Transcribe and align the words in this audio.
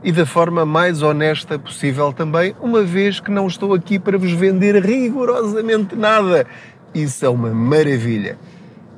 e 0.05 0.13
da 0.13 0.27
forma 0.27 0.65
mais 0.65 1.03
honesta 1.03 1.59
possível 1.59 2.13
também, 2.13 2.55
uma 2.61 2.83
vez 2.83 3.19
que 3.19 3.31
não 3.31 3.47
estou 3.47 3.75
aqui 3.75 3.99
para 3.99 4.19
vos 4.19 4.33
vender 4.33 4.85
rigorosamente 4.85 5.97
nada. 5.97 6.47
Isso 6.95 7.25
é 7.25 7.29
uma 7.29 7.51
maravilha. 7.51 8.39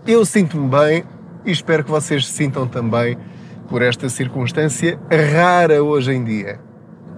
Eu 0.06 0.24
sinto-me 0.24 0.68
bem 0.68 1.04
e 1.44 1.50
espero 1.50 1.84
que 1.84 1.90
vocês 1.90 2.26
se 2.26 2.32
sintam 2.32 2.66
também 2.66 3.16
por 3.68 3.82
esta 3.82 4.08
circunstância 4.08 4.98
rara 5.10 5.82
hoje 5.82 6.12
em 6.12 6.24
dia. 6.24 6.67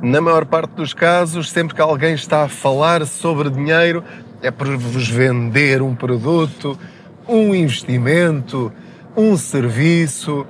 Na 0.02 0.20
maior 0.20 0.46
parte 0.46 0.70
dos 0.72 0.94
casos, 0.94 1.50
sempre 1.50 1.74
que 1.74 1.80
alguém 1.80 2.14
está 2.14 2.44
a 2.44 2.48
falar 2.48 3.06
sobre 3.06 3.50
dinheiro, 3.50 4.02
é 4.40 4.50
para 4.50 4.76
vos 4.76 5.08
vender 5.08 5.82
um 5.82 5.94
produto, 5.94 6.78
um 7.28 7.54
investimento, 7.54 8.72
um 9.14 9.36
serviço, 9.36 10.46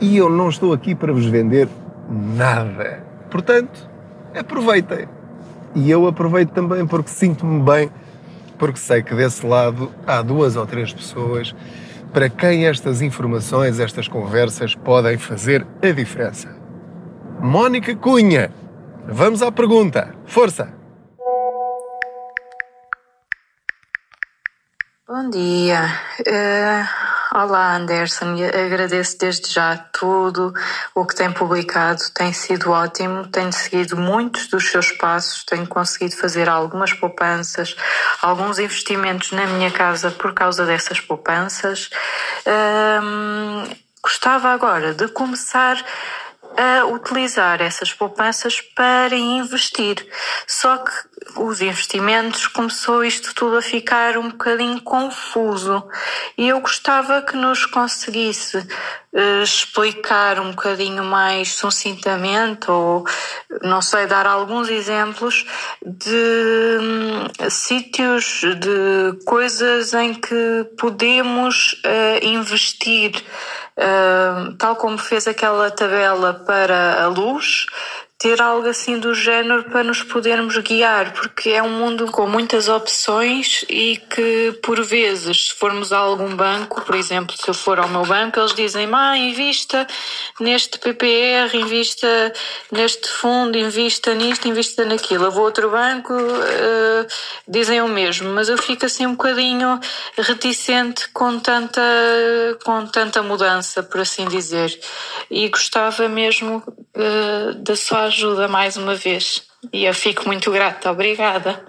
e 0.00 0.16
eu 0.16 0.30
não 0.30 0.48
estou 0.48 0.72
aqui 0.72 0.94
para 0.94 1.12
vos 1.12 1.26
vender 1.26 1.68
nada. 2.08 3.04
Portanto, 3.30 3.88
aproveitem. 4.38 5.08
E 5.74 5.90
eu 5.90 6.06
aproveito 6.06 6.50
também 6.50 6.86
porque 6.86 7.10
sinto-me 7.10 7.62
bem, 7.62 7.90
porque 8.56 8.78
sei 8.78 9.02
que 9.02 9.12
desse 9.12 9.44
lado 9.44 9.90
há 10.06 10.22
duas 10.22 10.54
ou 10.54 10.66
três 10.66 10.92
pessoas 10.92 11.52
para 12.12 12.28
quem 12.28 12.68
estas 12.68 13.02
informações, 13.02 13.80
estas 13.80 14.06
conversas 14.06 14.76
podem 14.76 15.18
fazer 15.18 15.66
a 15.82 15.90
diferença. 15.90 16.48
Mónica 17.40 17.96
Cunha, 17.96 18.52
vamos 19.06 19.42
à 19.42 19.50
pergunta. 19.52 20.14
Força! 20.26 20.72
Bom 25.06 25.30
dia. 25.30 25.86
Uh... 26.20 27.14
Olá, 27.36 27.74
Anderson. 27.74 28.36
Agradeço 28.64 29.18
desde 29.18 29.52
já 29.52 29.76
tudo 29.76 30.54
o 30.94 31.04
que 31.04 31.16
tem 31.16 31.32
publicado. 31.32 32.00
Tem 32.14 32.32
sido 32.32 32.70
ótimo. 32.70 33.26
Tenho 33.26 33.52
seguido 33.52 33.96
muitos 33.96 34.46
dos 34.46 34.70
seus 34.70 34.92
passos. 34.92 35.42
Tenho 35.42 35.66
conseguido 35.66 36.14
fazer 36.14 36.48
algumas 36.48 36.92
poupanças, 36.92 37.74
alguns 38.22 38.60
investimentos 38.60 39.32
na 39.32 39.48
minha 39.48 39.72
casa 39.72 40.12
por 40.12 40.32
causa 40.32 40.64
dessas 40.64 41.00
poupanças. 41.00 41.90
gostava 44.00 44.50
agora 44.50 44.94
de 44.94 45.08
começar 45.08 45.76
a 46.56 46.84
utilizar 46.86 47.60
essas 47.60 47.92
poupanças 47.92 48.60
para 48.60 49.14
investir. 49.16 50.06
Só 50.46 50.78
que 50.78 50.92
os 51.36 51.60
investimentos 51.60 52.46
começou 52.46 53.04
isto 53.04 53.34
tudo 53.34 53.56
a 53.56 53.62
ficar 53.62 54.16
um 54.18 54.30
bocadinho 54.30 54.80
confuso 54.82 55.82
e 56.36 56.48
eu 56.48 56.60
gostava 56.60 57.22
que 57.22 57.36
nos 57.36 57.66
conseguisse 57.66 58.58
uh, 58.58 59.42
explicar 59.42 60.38
um 60.38 60.50
bocadinho 60.50 61.02
mais 61.02 61.54
sucintamente 61.54 62.70
ou 62.70 63.04
não 63.62 63.80
sei 63.80 64.06
dar 64.06 64.26
alguns 64.26 64.68
exemplos 64.68 65.46
de 65.84 66.78
um, 66.80 67.50
sítios 67.50 68.42
de 68.42 69.24
coisas 69.24 69.94
em 69.94 70.14
que 70.14 70.66
podemos 70.78 71.72
uh, 71.84 72.24
investir 72.24 73.12
tal 74.58 74.76
como 74.76 74.98
fez 74.98 75.26
aquela 75.26 75.70
tabela 75.70 76.34
para 76.34 77.02
a 77.02 77.06
luz 77.08 77.66
ter 78.24 78.40
algo 78.40 78.66
assim 78.66 78.98
do 78.98 79.14
género 79.14 79.64
para 79.64 79.84
nos 79.84 80.02
podermos 80.02 80.56
guiar, 80.56 81.12
porque 81.12 81.50
é 81.50 81.62
um 81.62 81.68
mundo 81.68 82.06
com 82.06 82.26
muitas 82.26 82.70
opções 82.70 83.66
e 83.68 83.98
que, 83.98 84.58
por 84.62 84.82
vezes, 84.82 85.48
se 85.48 85.52
formos 85.52 85.92
a 85.92 85.98
algum 85.98 86.34
banco, 86.34 86.80
por 86.80 86.94
exemplo, 86.94 87.36
se 87.36 87.46
eu 87.46 87.52
for 87.52 87.78
ao 87.78 87.86
meu 87.86 88.02
banco, 88.06 88.40
eles 88.40 88.54
dizem: 88.54 88.88
ah, 88.94 89.14
invista 89.14 89.86
neste 90.40 90.78
PPR, 90.78 91.54
invista 91.54 92.32
neste 92.72 93.08
fundo, 93.08 93.58
invista 93.58 94.14
nisto, 94.14 94.48
invista 94.48 94.86
naquilo. 94.86 95.24
Eu 95.26 95.30
vou 95.30 95.42
a 95.42 95.44
outro 95.44 95.70
banco, 95.70 96.14
uh, 96.14 97.06
dizem 97.46 97.82
o 97.82 97.88
mesmo, 97.88 98.30
mas 98.30 98.48
eu 98.48 98.56
fico 98.56 98.86
assim 98.86 99.04
um 99.04 99.12
bocadinho 99.12 99.78
reticente 100.16 101.10
com 101.10 101.38
tanta, 101.38 101.82
com 102.64 102.86
tanta 102.86 103.22
mudança, 103.22 103.82
por 103.82 104.00
assim 104.00 104.26
dizer. 104.28 104.80
E 105.30 105.46
gostava 105.50 106.08
mesmo 106.08 106.62
uh, 106.66 107.54
da 107.56 107.76
sua 107.76 108.13
ajuda 108.14 108.46
mais 108.46 108.76
uma 108.76 108.94
vez. 108.94 109.42
E 109.72 109.84
eu 109.84 109.92
fico 109.92 110.26
muito 110.26 110.50
grata. 110.52 110.90
Obrigada. 110.90 111.60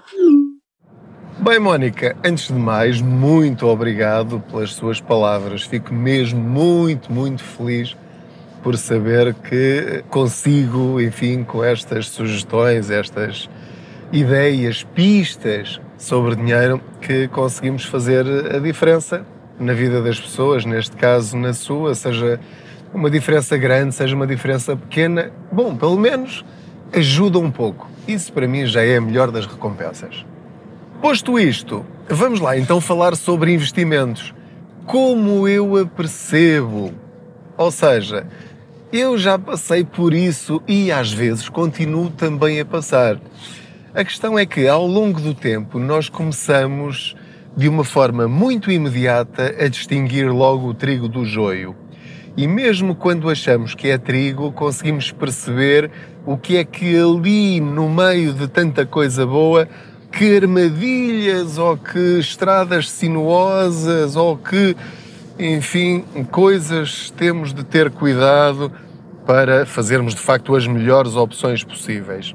Bem, 1.39 1.59
Mónica, 1.59 2.15
antes 2.23 2.47
de 2.47 2.53
mais, 2.53 3.01
muito 3.01 3.67
obrigado 3.67 4.39
pelas 4.49 4.73
suas 4.73 5.01
palavras. 5.01 5.63
Fico 5.63 5.93
mesmo 5.93 6.39
muito, 6.39 7.11
muito 7.11 7.43
feliz 7.43 7.95
por 8.63 8.77
saber 8.77 9.33
que 9.33 10.03
consigo, 10.09 11.01
enfim, 11.01 11.43
com 11.43 11.63
estas 11.63 12.09
sugestões, 12.09 12.89
estas 12.89 13.49
ideias, 14.11 14.83
pistas 14.83 15.79
sobre 15.97 16.35
dinheiro, 16.35 16.81
que 17.01 17.27
conseguimos 17.27 17.85
fazer 17.85 18.25
a 18.55 18.59
diferença 18.59 19.25
na 19.59 19.73
vida 19.73 20.01
das 20.01 20.19
pessoas, 20.19 20.65
neste 20.65 20.95
caso 20.95 21.37
na 21.37 21.53
sua, 21.53 21.95
seja 21.95 22.39
uma 22.93 23.09
diferença 23.09 23.57
grande, 23.57 23.93
seja 23.93 24.15
uma 24.15 24.27
diferença 24.27 24.75
pequena, 24.75 25.31
bom, 25.51 25.75
pelo 25.75 25.97
menos 25.97 26.45
ajuda 26.93 27.39
um 27.39 27.51
pouco. 27.51 27.89
Isso 28.07 28.31
para 28.31 28.47
mim 28.47 28.65
já 28.65 28.83
é 28.83 28.97
a 28.97 29.01
melhor 29.01 29.31
das 29.31 29.45
recompensas. 29.45 30.25
Posto 31.01 31.39
isto, 31.39 31.85
vamos 32.09 32.39
lá 32.39 32.57
então 32.57 32.79
falar 32.79 33.15
sobre 33.15 33.53
investimentos. 33.53 34.33
Como 34.85 35.47
eu 35.47 35.77
a 35.77 35.85
percebo? 35.85 36.93
Ou 37.57 37.71
seja, 37.71 38.27
eu 38.91 39.17
já 39.17 39.37
passei 39.37 39.83
por 39.83 40.13
isso 40.13 40.61
e 40.67 40.91
às 40.91 41.11
vezes 41.11 41.49
continuo 41.49 42.09
também 42.09 42.59
a 42.59 42.65
passar. 42.65 43.19
A 43.93 44.03
questão 44.03 44.37
é 44.37 44.45
que 44.45 44.67
ao 44.67 44.85
longo 44.85 45.19
do 45.19 45.33
tempo 45.33 45.79
nós 45.79 46.09
começamos 46.09 47.15
de 47.55 47.69
uma 47.69 47.83
forma 47.83 48.27
muito 48.27 48.69
imediata 48.69 49.55
a 49.59 49.67
distinguir 49.67 50.31
logo 50.31 50.67
o 50.67 50.73
trigo 50.73 51.07
do 51.07 51.25
joio. 51.25 51.75
E 52.37 52.47
mesmo 52.47 52.95
quando 52.95 53.29
achamos 53.29 53.73
que 53.73 53.87
é 53.87 53.97
trigo, 53.97 54.51
conseguimos 54.51 55.11
perceber 55.11 55.89
o 56.25 56.37
que 56.37 56.57
é 56.57 56.63
que 56.63 56.97
ali, 56.97 57.61
no 57.61 57.89
meio 57.89 58.33
de 58.33 58.47
tanta 58.47 58.85
coisa 58.85 59.25
boa, 59.25 59.67
que 60.11 60.35
armadilhas 60.37 61.57
ou 61.57 61.77
que 61.77 62.19
estradas 62.19 62.89
sinuosas 62.89 64.15
ou 64.15 64.37
que 64.37 64.75
enfim, 65.37 66.05
coisas 66.31 67.09
temos 67.11 67.53
de 67.53 67.63
ter 67.63 67.91
cuidado 67.91 68.71
para 69.25 69.65
fazermos 69.65 70.15
de 70.15 70.21
facto 70.21 70.55
as 70.55 70.65
melhores 70.65 71.15
opções 71.15 71.63
possíveis. 71.63 72.33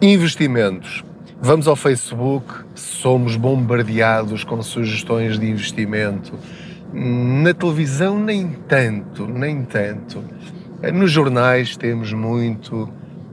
Investimentos. 0.00 1.02
Vamos 1.40 1.66
ao 1.66 1.74
Facebook, 1.74 2.64
somos 2.74 3.36
bombardeados 3.36 4.44
com 4.44 4.62
sugestões 4.62 5.38
de 5.38 5.50
investimento. 5.50 6.34
Na 6.92 7.52
televisão, 7.52 8.18
nem 8.18 8.48
tanto, 8.68 9.26
nem 9.26 9.62
tanto. 9.64 10.22
Nos 10.92 11.10
jornais 11.10 11.76
temos 11.76 12.12
muito, 12.12 12.88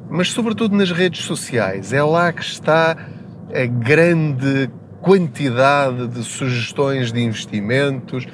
mas 0.09 0.31
sobretudo 0.31 0.75
nas 0.75 0.91
redes 0.91 1.23
sociais. 1.23 1.93
É 1.93 2.03
lá 2.03 2.31
que 2.31 2.43
está 2.43 2.97
a 3.53 3.65
grande 3.65 4.69
quantidade 5.01 6.07
de 6.07 6.23
sugestões 6.23 7.11
de 7.11 7.21
investimentos 7.21 8.25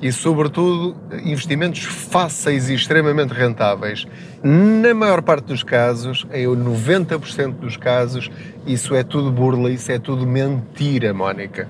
e, 0.00 0.10
sobretudo, 0.10 0.96
investimentos 1.24 1.84
fáceis 1.84 2.68
e 2.68 2.74
extremamente 2.74 3.32
rentáveis. 3.32 4.06
Na 4.42 4.92
maior 4.92 5.22
parte 5.22 5.46
dos 5.46 5.62
casos, 5.62 6.26
em 6.32 6.46
90% 6.46 7.52
dos 7.52 7.76
casos, 7.76 8.30
isso 8.66 8.94
é 8.94 9.02
tudo 9.02 9.30
burla, 9.30 9.70
isso 9.70 9.92
é 9.92 9.98
tudo 9.98 10.26
mentira, 10.26 11.14
Mónica. 11.14 11.68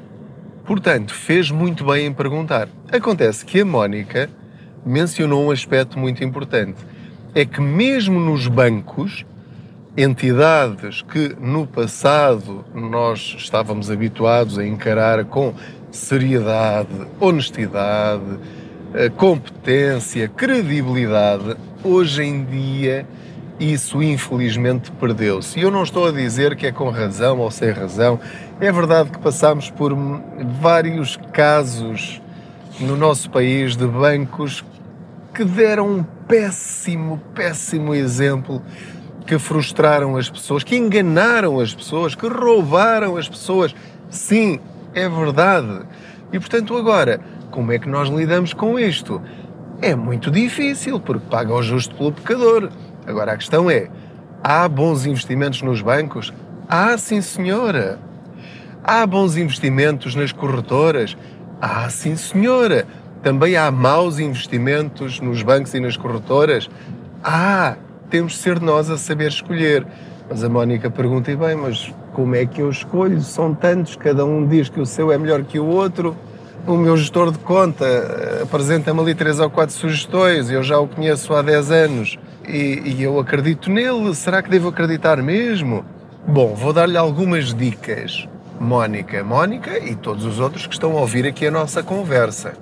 Portanto, 0.65 1.13
fez 1.13 1.51
muito 1.51 1.85
bem 1.85 2.07
em 2.07 2.13
perguntar. 2.13 2.69
Acontece 2.91 3.45
que 3.45 3.61
a 3.61 3.65
Mónica 3.65 4.31
mencionou 4.85 5.47
um 5.47 5.51
aspecto 5.51 5.99
muito 5.99 6.25
importante. 6.25 6.79
É 7.35 7.45
que 7.45 7.61
mesmo 7.61 8.19
nos 8.19 8.47
bancos, 8.49 9.27
entidades 9.97 11.03
que 11.03 11.37
no 11.39 11.67
passado 11.67 12.65
nós 12.75 13.37
estávamos 13.39 13.91
habituados 13.91 14.59
a 14.59 14.67
encarar 14.67 15.25
com 15.27 15.55
seriedade, 15.91 16.89
honestidade, 17.21 18.39
eh, 18.95 19.11
competência, 19.11 20.29
credibilidade, 20.29 21.57
hoje 21.83 22.23
em 22.23 22.45
dia 22.45 23.07
isso 23.59 24.03
infelizmente 24.03 24.91
perdeu-se. 24.93 25.59
E 25.59 25.63
eu 25.63 25.71
não 25.71 25.83
estou 25.83 26.07
a 26.07 26.13
dizer 26.13 26.57
que 26.57 26.67
é 26.67 26.73
com 26.73 26.91
razão 26.91 27.39
ou 27.39 27.51
sem 27.51 27.71
razão. 27.71 28.19
É 28.61 28.71
verdade 28.73 29.11
que 29.11 29.19
passamos 29.19 29.71
por 29.71 29.97
vários 30.61 31.17
casos 31.33 32.21
no 32.81 32.97
nosso 32.97 33.31
país 33.31 33.77
de 33.77 33.87
bancos 33.87 34.65
que 35.33 35.45
deram 35.45 35.89
um 35.89 36.03
péssimo, 36.03 37.21
péssimo 37.35 37.95
exemplo, 37.95 38.63
que 39.27 39.39
frustraram 39.39 40.17
as 40.17 40.29
pessoas, 40.29 40.63
que 40.63 40.77
enganaram 40.77 41.59
as 41.61 41.75
pessoas, 41.75 42.15
que 42.15 42.27
roubaram 42.27 43.17
as 43.17 43.29
pessoas. 43.29 43.75
Sim, 44.11 44.61
é 44.95 45.09
verdade. 45.09 45.83
E 46.33 46.39
portanto, 46.39 46.77
agora, 46.77 47.21
como 47.51 47.73
é 47.73 47.79
que 47.79 47.89
nós 47.89 48.09
lidamos 48.09 48.53
com 48.53 48.79
isto? 48.79 49.21
É 49.81 49.95
muito 49.95 50.31
difícil, 50.31 51.01
porque 51.01 51.27
paga 51.29 51.53
o 51.53 51.63
justo 51.63 51.95
pelo 51.95 52.13
pecador. 52.13 52.71
Agora 53.07 53.33
a 53.33 53.37
questão 53.37 53.71
é: 53.71 53.89
há 54.43 54.69
bons 54.69 55.07
investimentos 55.07 55.63
nos 55.63 55.81
bancos? 55.81 56.33
Ah, 56.69 56.97
sim, 56.97 57.21
senhora. 57.21 57.99
Há 58.83 59.07
bons 59.07 59.37
investimentos 59.37 60.15
nas 60.15 60.33
corretoras? 60.33 61.17
Ah, 61.61 61.89
sim, 61.89 62.17
senhora. 62.17 62.87
Também 63.23 63.57
há 63.57 63.71
maus 63.71 64.19
investimentos 64.19 65.21
nos 65.21 65.43
bancos 65.43 65.73
e 65.73 65.81
nas 65.81 65.97
corretoras? 65.97 66.69
Ah, 67.23 67.77
temos 68.11 68.33
de 68.33 68.39
ser 68.39 68.61
nós 68.61 68.91
a 68.91 68.99
saber 68.99 69.29
escolher. 69.29 69.87
Mas 70.29 70.45
a 70.45 70.49
Mónica 70.49 70.91
pergunta, 70.91 71.31
e 71.31 71.37
bem, 71.37 71.57
mas 71.57 71.93
como 72.13 72.35
é 72.35 72.47
que 72.47 72.61
eu 72.61 72.71
escolho? 72.71 73.21
São 73.21 73.55
tantos, 73.55 73.97
cada 73.97 74.25
um 74.25 74.47
diz 74.47 74.69
que 74.69 74.81
o 74.81 74.87
seu 74.87 75.11
é 75.11 75.19
melhor 75.19 75.43
que 75.45 75.59
o 75.59 75.67
outro. 75.67 76.17
O 76.67 76.77
meu 76.77 76.97
gestor 76.97 77.31
de 77.31 77.39
conta 77.39 77.85
eh, 77.85 78.41
apresenta-me 78.43 78.99
ali 78.99 79.15
três 79.15 79.39
ou 79.39 79.51
quatro 79.51 79.75
sugestões, 79.75 80.51
eu 80.51 80.63
já 80.63 80.79
o 80.79 80.89
conheço 80.89 81.35
há 81.35 81.43
10 81.43 81.71
anos 81.71 82.19
e, 82.49 82.83
e 82.87 83.03
eu 83.03 83.19
acredito 83.19 83.71
nele. 83.71 84.15
Será 84.15 84.43
que 84.43 84.49
devo 84.49 84.69
acreditar 84.69 85.23
mesmo? 85.23 85.85
Bom, 86.27 86.55
vou 86.55 86.73
dar-lhe 86.73 86.97
algumas 86.97 87.53
dicas. 87.53 88.27
Mónica, 88.59 89.23
Mónica 89.23 89.79
e 89.79 89.95
todos 89.95 90.25
os 90.25 90.41
outros 90.41 90.67
que 90.67 90.73
estão 90.73 90.97
a 90.97 91.01
ouvir 91.01 91.27
aqui 91.27 91.47
a 91.47 91.51
nossa 91.51 91.83
conversa. 91.83 92.55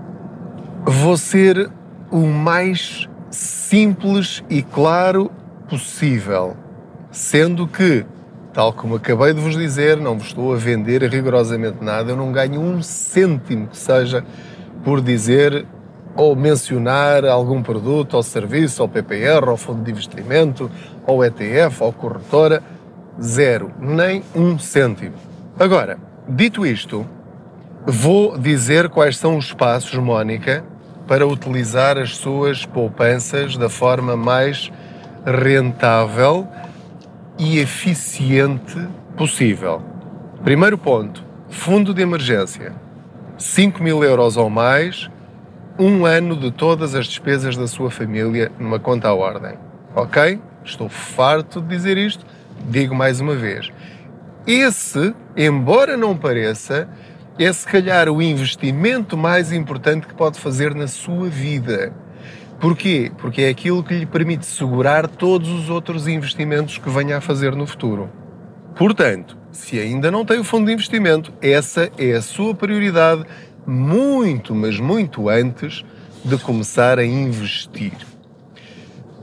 Vou 0.84 1.16
ser 1.16 1.70
o 2.10 2.26
mais 2.26 3.08
simples 3.30 4.42
e 4.50 4.62
claro 4.62 5.30
possível, 5.68 6.56
sendo 7.12 7.68
que 7.68 8.04
Tal 8.52 8.70
como 8.72 8.96
acabei 8.96 9.32
de 9.32 9.40
vos 9.40 9.56
dizer, 9.56 9.96
não 9.96 10.18
vos 10.18 10.26
estou 10.26 10.52
a 10.52 10.56
vender 10.56 11.02
rigorosamente 11.04 11.82
nada, 11.82 12.10
eu 12.12 12.16
não 12.16 12.30
ganho 12.30 12.60
um 12.60 12.82
cêntimo 12.82 13.68
que 13.68 13.78
seja 13.78 14.22
por 14.84 15.00
dizer 15.00 15.64
ou 16.14 16.36
mencionar 16.36 17.24
algum 17.24 17.62
produto 17.62 18.14
ou 18.14 18.22
serviço, 18.22 18.82
ou 18.82 18.88
PPR, 18.88 19.48
ou 19.48 19.56
fundo 19.56 19.82
de 19.82 19.90
investimento, 19.90 20.70
ou 21.06 21.24
ETF, 21.24 21.82
ou 21.82 21.92
corretora, 21.94 22.62
zero, 23.18 23.72
nem 23.80 24.22
um 24.34 24.58
cêntimo. 24.58 25.14
Agora, 25.58 25.96
dito 26.28 26.66
isto, 26.66 27.06
vou 27.86 28.36
dizer 28.36 28.90
quais 28.90 29.16
são 29.16 29.38
os 29.38 29.54
passos, 29.54 29.98
Mónica, 29.98 30.62
para 31.08 31.26
utilizar 31.26 31.96
as 31.96 32.16
suas 32.16 32.66
poupanças 32.66 33.56
da 33.56 33.70
forma 33.70 34.14
mais 34.14 34.70
rentável 35.24 36.46
e 37.38 37.58
eficiente 37.58 38.78
possível. 39.16 39.82
Primeiro 40.42 40.76
ponto: 40.76 41.24
fundo 41.48 41.94
de 41.94 42.02
emergência. 42.02 42.72
5 43.38 43.82
mil 43.82 44.04
euros 44.04 44.36
ou 44.36 44.48
mais, 44.48 45.10
um 45.78 46.04
ano 46.06 46.36
de 46.36 46.50
todas 46.50 46.94
as 46.94 47.06
despesas 47.06 47.56
da 47.56 47.66
sua 47.66 47.90
família 47.90 48.52
numa 48.58 48.78
conta 48.78 49.08
à 49.08 49.14
ordem. 49.14 49.54
Ok? 49.94 50.40
Estou 50.64 50.88
farto 50.88 51.60
de 51.60 51.68
dizer 51.68 51.98
isto, 51.98 52.24
digo 52.68 52.94
mais 52.94 53.20
uma 53.20 53.34
vez. 53.34 53.70
Esse, 54.46 55.14
embora 55.36 55.96
não 55.96 56.16
pareça, 56.16 56.88
é 57.38 57.52
se 57.52 57.66
calhar 57.66 58.08
o 58.08 58.20
investimento 58.20 59.16
mais 59.16 59.52
importante 59.52 60.06
que 60.06 60.14
pode 60.14 60.38
fazer 60.38 60.74
na 60.74 60.86
sua 60.86 61.28
vida. 61.28 61.92
Porquê? 62.62 63.10
Porque 63.18 63.42
é 63.42 63.48
aquilo 63.48 63.82
que 63.82 63.92
lhe 63.92 64.06
permite 64.06 64.46
segurar 64.46 65.08
todos 65.08 65.48
os 65.48 65.68
outros 65.68 66.06
investimentos 66.06 66.78
que 66.78 66.88
venha 66.88 67.16
a 67.16 67.20
fazer 67.20 67.56
no 67.56 67.66
futuro. 67.66 68.08
Portanto, 68.76 69.36
se 69.50 69.80
ainda 69.80 70.12
não 70.12 70.24
tem 70.24 70.38
o 70.38 70.44
fundo 70.44 70.66
de 70.66 70.72
investimento, 70.72 71.32
essa 71.42 71.90
é 71.98 72.12
a 72.12 72.22
sua 72.22 72.54
prioridade 72.54 73.24
muito, 73.66 74.54
mas 74.54 74.78
muito 74.78 75.28
antes 75.28 75.84
de 76.24 76.38
começar 76.38 77.00
a 77.00 77.04
investir. 77.04 77.96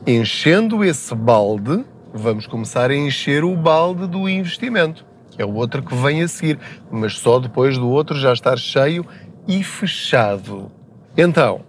Enchendo 0.05 0.83
esse 0.83 1.15
balde, 1.15 1.85
vamos 2.13 2.45
começar 2.45 2.91
a 2.91 2.95
encher 2.95 3.45
o 3.45 3.55
balde 3.55 4.05
do 4.05 4.27
investimento. 4.27 5.05
É 5.37 5.45
o 5.45 5.53
outro 5.53 5.81
que 5.81 5.95
vem 5.95 6.21
a 6.23 6.27
seguir, 6.27 6.59
mas 6.91 7.17
só 7.17 7.39
depois 7.39 7.77
do 7.77 7.87
outro 7.87 8.19
já 8.19 8.33
estar 8.33 8.59
cheio 8.59 9.05
e 9.47 9.63
fechado. 9.63 10.69
Então, 11.15 11.68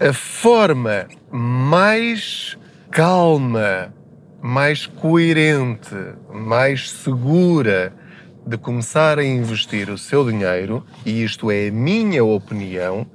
a 0.00 0.14
forma 0.14 1.06
mais 1.30 2.56
calma, 2.90 3.92
mais 4.40 4.86
coerente, 4.86 5.94
mais 6.32 6.90
segura 6.90 7.92
de 8.46 8.56
começar 8.56 9.18
a 9.18 9.24
investir 9.24 9.90
o 9.90 9.98
seu 9.98 10.24
dinheiro, 10.24 10.82
e 11.04 11.22
isto 11.22 11.50
é 11.50 11.68
a 11.68 11.70
minha 11.70 12.24
opinião, 12.24 13.06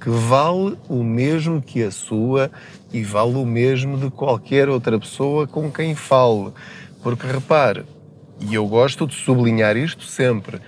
que 0.00 0.10
vale 0.10 0.76
o 0.88 1.04
mesmo 1.04 1.62
que 1.62 1.80
a 1.80 1.92
sua 1.92 2.50
e 2.92 3.04
vale 3.04 3.36
o 3.36 3.46
mesmo 3.46 3.96
de 3.96 4.10
qualquer 4.10 4.68
outra 4.68 4.98
pessoa 4.98 5.46
com 5.46 5.70
quem 5.70 5.94
fale. 5.94 6.50
Porque 7.04 7.24
repare, 7.24 7.84
e 8.40 8.52
eu 8.52 8.66
gosto 8.66 9.06
de 9.06 9.14
sublinhar 9.14 9.76
isto 9.76 10.02
sempre, 10.02 10.58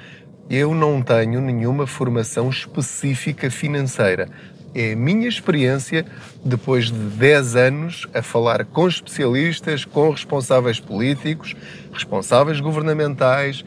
eu 0.49 0.73
não 0.73 1.03
tenho 1.03 1.41
nenhuma 1.41 1.85
formação 1.85 2.49
específica 2.49 3.51
financeira 3.51 4.29
é 4.75 4.93
a 4.93 4.97
minha 4.97 5.29
experiência 5.29 6.05
depois 6.45 6.87
de 6.87 6.99
10 6.99 7.57
anos 7.57 8.07
a 8.13 8.21
falar 8.21 8.65
com 8.65 8.89
especialistas, 8.89 9.85
com 9.85 10.11
responsáveis 10.11 10.81
políticos, 10.81 11.55
responsáveis 11.93 12.61
governamentais, 12.61 13.65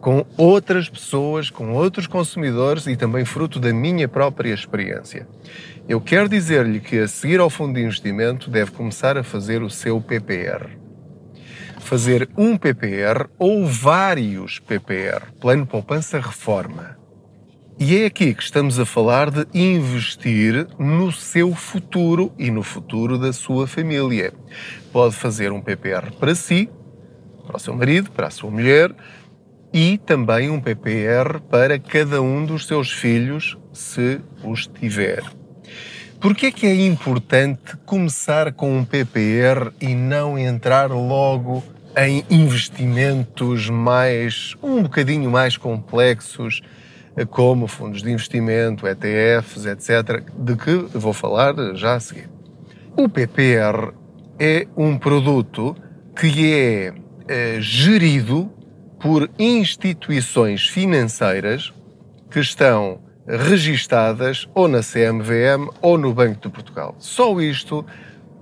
com 0.00 0.24
outras 0.36 0.88
pessoas, 0.88 1.50
com 1.50 1.72
outros 1.72 2.06
consumidores 2.06 2.86
e 2.86 2.96
também 2.96 3.24
fruto 3.24 3.58
da 3.58 3.72
minha 3.72 4.08
própria 4.08 4.52
experiência. 4.52 5.26
Eu 5.88 6.00
quero 6.00 6.28
dizer-lhe 6.28 6.80
que 6.80 6.98
a 6.98 7.08
seguir 7.08 7.40
ao 7.40 7.50
fundo 7.50 7.74
de 7.74 7.82
investimento 7.82 8.50
deve 8.50 8.72
começar 8.72 9.16
a 9.16 9.22
fazer 9.22 9.62
o 9.62 9.70
seu 9.70 10.00
PPR. 10.00 10.68
Fazer 11.80 12.28
um 12.36 12.56
PPR 12.56 13.28
ou 13.38 13.66
vários 13.66 14.58
PPR, 14.58 15.32
Plano 15.40 15.66
Poupança 15.66 16.18
Reforma 16.18 16.98
e 17.80 18.02
é 18.02 18.06
aqui 18.06 18.34
que 18.34 18.42
estamos 18.42 18.80
a 18.80 18.84
falar 18.84 19.30
de 19.30 19.46
investir 19.54 20.66
no 20.78 21.12
seu 21.12 21.54
futuro 21.54 22.32
e 22.36 22.50
no 22.50 22.64
futuro 22.64 23.16
da 23.16 23.32
sua 23.32 23.68
família. 23.68 24.32
Pode 24.92 25.14
fazer 25.14 25.52
um 25.52 25.60
PPR 25.60 26.10
para 26.18 26.34
si, 26.34 26.68
para 27.46 27.56
o 27.56 27.60
seu 27.60 27.76
marido, 27.76 28.10
para 28.10 28.26
a 28.26 28.30
sua 28.30 28.50
mulher 28.50 28.92
e 29.72 29.96
também 29.98 30.50
um 30.50 30.60
PPR 30.60 31.40
para 31.48 31.78
cada 31.78 32.20
um 32.20 32.44
dos 32.44 32.66
seus 32.66 32.90
filhos, 32.90 33.56
se 33.72 34.20
os 34.42 34.66
tiver. 34.66 35.22
Porquê 36.20 36.46
é 36.46 36.50
que 36.50 36.66
é 36.66 36.84
importante 36.84 37.76
começar 37.86 38.52
com 38.52 38.76
um 38.76 38.84
PPR 38.84 39.70
e 39.80 39.94
não 39.94 40.36
entrar 40.36 40.90
logo 40.90 41.62
em 41.96 42.24
investimentos 42.28 43.70
mais 43.70 44.56
um 44.60 44.82
bocadinho 44.82 45.30
mais 45.30 45.56
complexos, 45.56 46.60
como 47.26 47.66
fundos 47.66 48.02
de 48.02 48.10
investimento, 48.10 48.86
ETFs, 48.86 49.66
etc., 49.66 50.22
de 50.36 50.56
que 50.56 50.74
vou 50.94 51.12
falar 51.12 51.54
já 51.74 51.94
a 51.94 52.00
seguir. 52.00 52.28
O 52.96 53.08
PPR 53.08 53.92
é 54.38 54.66
um 54.76 54.98
produto 54.98 55.76
que 56.16 56.52
é, 56.52 56.94
é 57.28 57.60
gerido 57.60 58.50
por 59.00 59.30
instituições 59.38 60.66
financeiras 60.66 61.72
que 62.30 62.40
estão 62.40 63.00
registadas 63.26 64.48
ou 64.54 64.66
na 64.66 64.80
CMVM 64.80 65.70
ou 65.82 65.98
no 65.98 66.12
Banco 66.12 66.40
de 66.40 66.48
Portugal. 66.48 66.96
Só 66.98 67.40
isto 67.40 67.84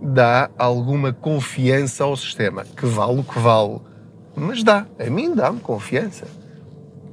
dá 0.01 0.51
alguma 0.57 1.13
confiança 1.13 2.05
ao 2.05 2.17
sistema, 2.17 2.65
que 2.65 2.87
vale 2.87 3.21
o 3.21 3.25
que 3.25 3.39
vale. 3.39 3.81
Mas 4.35 4.63
dá, 4.63 4.87
a 4.99 5.11
mim 5.11 5.35
dá-me 5.35 5.61
confiança. 5.61 6.27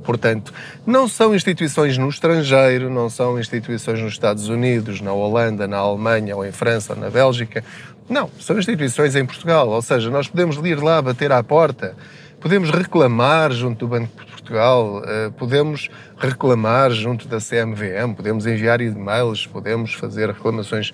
Portanto, 0.03 0.53
não 0.85 1.07
são 1.07 1.33
instituições 1.33 1.97
no 1.97 2.09
estrangeiro, 2.09 2.89
não 2.89 3.09
são 3.09 3.39
instituições 3.39 3.99
nos 3.99 4.13
Estados 4.13 4.49
Unidos, 4.49 5.01
na 5.01 5.13
Holanda, 5.13 5.67
na 5.67 5.77
Alemanha, 5.77 6.35
ou 6.35 6.45
em 6.45 6.51
França, 6.51 6.93
ou 6.93 6.99
na 6.99 7.09
Bélgica. 7.09 7.63
Não, 8.09 8.29
são 8.39 8.59
instituições 8.59 9.15
em 9.15 9.25
Portugal. 9.25 9.69
Ou 9.69 9.81
seja, 9.81 10.09
nós 10.09 10.27
podemos 10.27 10.57
ir 10.57 10.81
lá 10.81 11.01
bater 11.01 11.31
à 11.31 11.41
porta, 11.41 11.95
podemos 12.39 12.69
reclamar 12.69 13.51
junto 13.51 13.79
do 13.79 13.87
Banco 13.87 14.25
de 14.25 14.31
Portugal, 14.31 15.01
eh, 15.05 15.31
podemos 15.37 15.89
reclamar 16.17 16.91
junto 16.91 17.27
da 17.27 17.39
CMVM, 17.39 18.13
podemos 18.13 18.45
enviar 18.45 18.81
e-mails, 18.81 19.47
podemos 19.47 19.93
fazer 19.93 20.27
reclamações 20.27 20.93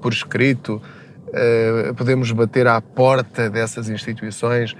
por 0.00 0.12
escrito, 0.12 0.80
eh, 1.32 1.92
podemos 1.96 2.30
bater 2.30 2.68
à 2.68 2.80
porta 2.80 3.50
dessas 3.50 3.88
instituições. 3.88 4.76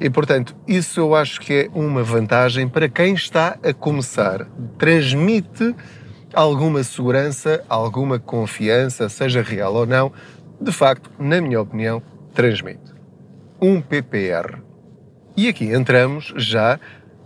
E, 0.00 0.10
portanto, 0.10 0.54
isso 0.66 1.00
eu 1.00 1.14
acho 1.14 1.40
que 1.40 1.52
é 1.52 1.70
uma 1.74 2.02
vantagem 2.02 2.68
para 2.68 2.88
quem 2.88 3.14
está 3.14 3.58
a 3.62 3.72
começar. 3.72 4.46
Transmite 4.78 5.74
alguma 6.34 6.82
segurança, 6.82 7.62
alguma 7.68 8.18
confiança, 8.18 9.08
seja 9.08 9.42
real 9.42 9.74
ou 9.74 9.86
não. 9.86 10.12
De 10.60 10.72
facto, 10.72 11.10
na 11.18 11.40
minha 11.40 11.60
opinião, 11.60 12.02
transmite. 12.34 12.92
Um 13.60 13.80
PPR. 13.80 14.58
E 15.36 15.48
aqui 15.48 15.72
entramos 15.72 16.32
já 16.36 16.78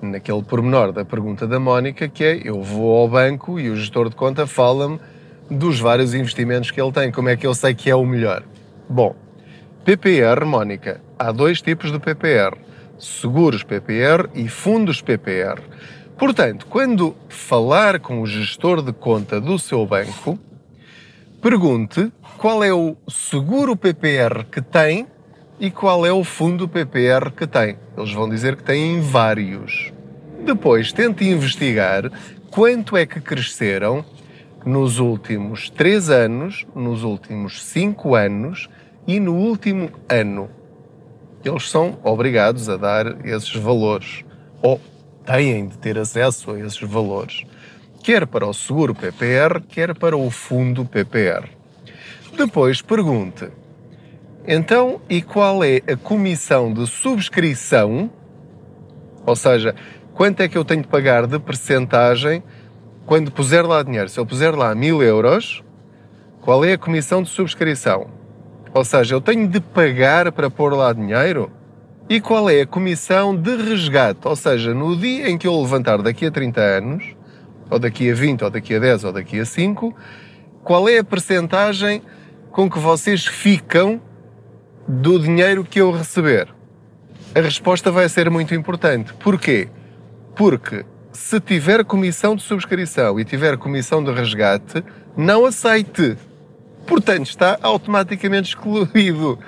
naquele 0.03 0.43
pormenor 0.43 0.93
da 0.93 1.05
pergunta 1.05 1.47
da 1.47 1.59
Mónica, 1.59 2.09
que 2.09 2.25
é: 2.25 2.41
eu 2.45 2.63
vou 2.63 2.97
ao 2.99 3.09
banco 3.09 3.59
e 3.59 3.71
o 3.71 3.77
gestor 3.77 4.09
de 4.09 4.17
conta 4.17 4.47
fala-me 4.47 5.01
dos 5.51 5.79
vários 5.79 6.15
investimentos 6.15 6.71
que 6.71 6.81
ele 6.81 6.93
tem, 6.93 7.11
como 7.11 7.29
é 7.29 7.37
que 7.37 7.47
eu 7.47 7.55
sei 7.55 7.75
que 7.75 7.89
é 7.89 7.95
o 7.95 8.05
melhor? 8.05 8.43
Bom, 8.89 9.15
PPR, 9.85 10.45
Mónica, 10.45 11.01
há 11.19 11.33
dois 11.33 11.61
tipos 11.61 11.91
de 11.91 11.99
PPR: 11.99 12.57
seguros 12.99 13.63
PPR 13.63 14.29
e 14.35 14.49
fundos 14.49 15.01
PPR. 15.01 15.61
Portanto, 16.19 16.67
quando 16.67 17.15
falar 17.29 18.01
com 18.01 18.23
o 18.23 18.27
gestor 18.27 18.83
de 18.83 18.93
conta 18.93 19.41
do 19.41 19.59
seu 19.59 19.85
banco, 19.87 20.39
pergunte 21.43 22.11
qual 22.39 22.65
é 22.65 22.73
o 22.73 22.97
seguro 23.09 23.77
PPR 23.77 24.45
que 24.51 24.63
tem 24.63 25.07
e 25.61 25.71
qual 25.71 26.07
é 26.07 26.13
o 26.13 26.25
fundo 26.25 26.69
PPR 26.69 27.31
que 27.31 27.47
tem. 27.47 27.79
Eles 27.97 28.13
vão 28.13 28.29
dizer 28.29 28.57
que 28.57 28.65
têm 28.65 29.01
vários. 29.01 29.93
Depois, 30.45 30.93
tente 30.93 31.25
investigar 31.25 32.11
quanto 32.51 32.97
é 32.97 33.05
que 33.05 33.21
cresceram 33.21 34.05
nos 34.65 34.99
últimos 34.99 35.71
3 35.71 36.11
anos, 36.11 36.67
nos 36.75 37.03
últimos 37.05 37.63
5 37.65 38.15
anos 38.15 38.69
e 39.07 39.21
no 39.21 39.35
último 39.35 39.91
ano. 40.09 40.51
Eles 41.47 41.71
são 41.71 41.97
obrigados 42.03 42.69
a 42.69 42.77
dar 42.77 43.25
esses 43.25 43.55
valores 43.55 44.25
ou 44.61 44.81
têm 45.25 45.69
de 45.69 45.79
ter 45.79 45.97
acesso 45.97 46.51
a 46.51 46.59
esses 46.59 46.81
valores, 46.81 47.45
quer 48.03 48.27
para 48.27 48.45
o 48.45 48.53
seguro 48.53 48.93
PPR, 48.93 49.61
quer 49.69 49.95
para 49.95 50.17
o 50.17 50.29
fundo 50.29 50.85
PPR. 50.85 51.49
Depois 52.37 52.83
pergunte 52.83 53.49
então, 54.49 55.01
e 55.09 55.23
qual 55.23 55.63
é 55.63 55.83
a 55.89 55.97
comissão 55.97 56.73
de 56.73 56.85
subscrição? 56.87 58.11
Ou 59.25 59.37
seja, 59.37 59.75
quanto 60.15 60.41
é 60.41 60.49
que 60.49 60.59
eu 60.59 60.65
tenho 60.65 60.83
de 60.83 60.89
pagar 60.89 61.29
de 61.29 61.39
percentagem 61.39 62.43
quando 63.05 63.31
puser 63.31 63.65
lá 63.65 63.83
dinheiro? 63.85 64.09
Se 64.09 64.19
eu 64.19 64.27
puser 64.27 64.55
lá 64.55 64.75
mil 64.75 65.01
euros, 65.01 65.65
qual 66.41 66.65
é 66.65 66.73
a 66.73 66.79
comissão 66.79 67.23
de 67.23 67.29
subscrição? 67.29 68.09
Ou 68.77 68.85
seja, 68.85 69.15
eu 69.15 69.23
tenho 69.23 69.49
de 69.49 69.59
pagar 69.59 70.31
para 70.33 70.51
pôr 70.51 70.75
lá 70.75 70.93
dinheiro? 70.93 71.51
E 72.11 72.21
qual 72.21 72.51
é 72.51 72.61
a 72.61 72.67
comissão 72.67 73.35
de 73.35 73.57
resgate? 73.57 74.21
Ou 74.25 74.37
seja, 74.37 74.75
no 74.75 74.95
dia 74.95 75.31
em 75.31 75.39
que 75.39 75.47
eu 75.47 75.59
levantar 75.59 76.03
daqui 76.03 76.27
a 76.27 76.31
30 76.31 76.61
anos, 76.61 77.17
ou 77.71 77.79
daqui 77.79 78.11
a 78.11 78.15
20, 78.15 78.45
ou 78.45 78.51
daqui 78.51 78.75
a 78.75 78.79
10, 78.79 79.05
ou 79.05 79.13
daqui 79.15 79.41
a 79.41 79.47
5, 79.47 79.97
qual 80.63 80.91
é 80.91 80.99
a 80.99 81.05
percentagem 81.05 82.03
com 82.51 82.69
que 82.69 82.79
vocês 82.79 83.25
ficam 83.25 83.99
do 84.87 85.19
dinheiro 85.21 85.65
que 85.65 85.81
eu 85.81 85.91
receber? 85.91 86.47
A 87.35 87.41
resposta 87.41 87.91
vai 87.91 88.11
ser 88.11 88.29
muito 88.29 88.55
importante. 88.55 89.15
Porquê? 89.15 89.71
Porque 90.35 90.85
se 91.13 91.41
tiver 91.41 91.83
comissão 91.83 92.37
de 92.37 92.43
subscrição 92.43 93.19
e 93.19 93.25
tiver 93.25 93.57
comissão 93.57 94.05
de 94.05 94.13
resgate, 94.13 94.85
não 95.17 95.47
aceite. 95.47 96.19
Portanto, 96.87 97.27
está 97.27 97.59
automaticamente 97.63 98.51
excluído. 98.51 99.39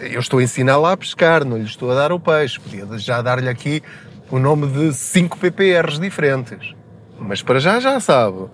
Eu 0.00 0.20
estou 0.20 0.40
a 0.40 0.42
ensiná-la 0.42 0.92
a 0.92 0.96
pescar, 0.96 1.44
não 1.44 1.58
lhe 1.58 1.64
estou 1.64 1.90
a 1.90 1.94
dar 1.94 2.12
o 2.12 2.18
peixe. 2.18 2.58
Podia 2.58 2.86
já 2.98 3.20
dar-lhe 3.22 3.48
aqui 3.48 3.82
o 4.30 4.38
nome 4.38 4.66
de 4.66 4.92
5 4.92 5.38
PPRs 5.38 6.00
diferentes. 6.00 6.74
Mas 7.18 7.42
para 7.42 7.60
já 7.60 7.78
já 7.78 8.00
sabe. 8.00 8.46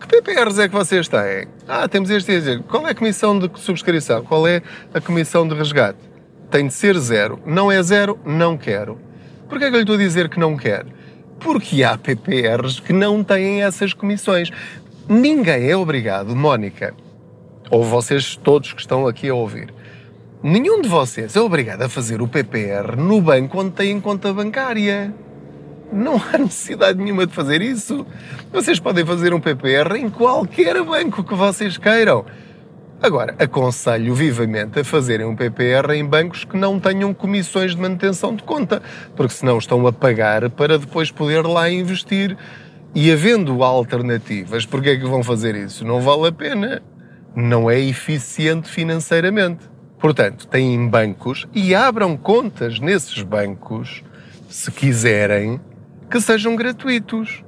Que 0.00 0.06
PPRs 0.06 0.58
é 0.58 0.68
que 0.68 0.74
vocês 0.74 1.06
têm? 1.06 1.46
Ah, 1.68 1.86
temos 1.86 2.08
este 2.10 2.32
dizer. 2.32 2.62
Qual 2.62 2.86
é 2.86 2.90
a 2.90 2.94
comissão 2.94 3.38
de 3.38 3.50
subscrição? 3.60 4.24
Qual 4.24 4.48
é 4.48 4.62
a 4.94 5.00
comissão 5.00 5.46
de 5.46 5.54
resgate? 5.54 5.98
Tem 6.50 6.66
de 6.66 6.72
ser 6.72 6.98
zero. 6.98 7.38
Não 7.44 7.70
é 7.70 7.82
zero, 7.82 8.18
não 8.24 8.56
quero. 8.56 8.98
Porquê 9.48 9.66
é 9.66 9.68
que 9.68 9.74
eu 9.74 9.78
lhe 9.78 9.82
estou 9.82 9.96
a 9.96 9.98
dizer 9.98 10.28
que 10.30 10.40
não 10.40 10.56
quero? 10.56 10.88
Porque 11.38 11.84
há 11.84 11.98
PPRs 11.98 12.80
que 12.80 12.92
não 12.92 13.22
têm 13.22 13.62
essas 13.62 13.92
comissões. 13.92 14.50
Ninguém 15.08 15.70
é 15.70 15.76
obrigado, 15.76 16.34
Mónica, 16.34 16.94
ou 17.70 17.84
vocês 17.84 18.36
todos 18.36 18.72
que 18.72 18.80
estão 18.80 19.06
aqui 19.06 19.28
a 19.28 19.34
ouvir, 19.34 19.72
nenhum 20.42 20.82
de 20.82 20.88
vocês 20.88 21.36
é 21.36 21.40
obrigado 21.40 21.82
a 21.82 21.88
fazer 21.88 22.20
o 22.20 22.28
PPR 22.28 22.96
no 22.96 23.20
banco 23.20 23.60
onde 23.60 23.70
têm 23.70 24.00
conta 24.00 24.32
bancária. 24.32 25.14
Não 25.92 26.16
há 26.16 26.38
necessidade 26.38 26.98
nenhuma 26.98 27.26
de 27.26 27.32
fazer 27.32 27.62
isso. 27.62 28.06
Vocês 28.52 28.78
podem 28.78 29.04
fazer 29.04 29.34
um 29.34 29.40
PPR 29.40 29.96
em 29.96 30.08
qualquer 30.08 30.82
banco 30.84 31.24
que 31.24 31.34
vocês 31.34 31.78
queiram. 31.78 32.24
Agora, 33.02 33.34
aconselho 33.38 34.14
vivamente 34.14 34.78
a 34.78 34.84
fazerem 34.84 35.26
um 35.26 35.34
PPR 35.34 35.94
em 35.94 36.04
bancos 36.04 36.44
que 36.44 36.56
não 36.56 36.78
tenham 36.78 37.14
comissões 37.14 37.74
de 37.74 37.80
manutenção 37.80 38.36
de 38.36 38.42
conta, 38.42 38.82
porque 39.16 39.32
senão 39.32 39.56
estão 39.56 39.86
a 39.86 39.92
pagar 39.92 40.50
para 40.50 40.78
depois 40.78 41.10
poder 41.10 41.46
lá 41.46 41.70
investir. 41.70 42.36
E 42.94 43.10
havendo 43.10 43.62
alternativas, 43.64 44.66
porquê 44.66 44.90
é 44.90 44.96
que 44.96 45.06
vão 45.06 45.22
fazer 45.22 45.54
isso? 45.54 45.84
Não 45.84 46.00
vale 46.00 46.26
a 46.26 46.32
pena. 46.32 46.82
Não 47.34 47.70
é 47.70 47.78
eficiente 47.78 48.68
financeiramente. 48.68 49.68
Portanto, 49.98 50.46
têm 50.46 50.88
bancos 50.88 51.46
e 51.54 51.74
abram 51.74 52.16
contas 52.16 52.80
nesses 52.80 53.22
bancos, 53.22 54.02
se 54.48 54.70
quiserem, 54.70 55.60
que 56.10 56.20
sejam 56.20 56.56
gratuitos. 56.56 57.44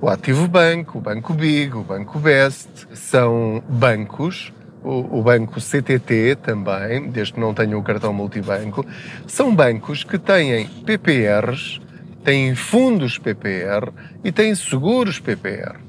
O 0.00 0.08
Ativo 0.08 0.46
Banco, 0.46 0.98
o 0.98 1.00
Banco 1.00 1.32
Big, 1.32 1.74
o 1.74 1.82
Banco 1.82 2.18
Best 2.18 2.68
são 2.92 3.62
bancos, 3.68 4.52
o, 4.84 5.18
o 5.18 5.22
Banco 5.22 5.60
CTT 5.60 6.36
também, 6.42 7.10
desde 7.10 7.32
que 7.32 7.40
não 7.40 7.52
tenham 7.52 7.80
o 7.80 7.82
cartão 7.82 8.12
multibanco, 8.12 8.86
são 9.26 9.52
bancos 9.54 10.04
que 10.04 10.18
têm 10.18 10.68
PPRs, 10.84 11.80
têm 12.22 12.54
fundos 12.54 13.18
PPR 13.18 13.90
e 14.22 14.30
têm 14.30 14.54
seguros 14.54 15.18
PPR. 15.18 15.87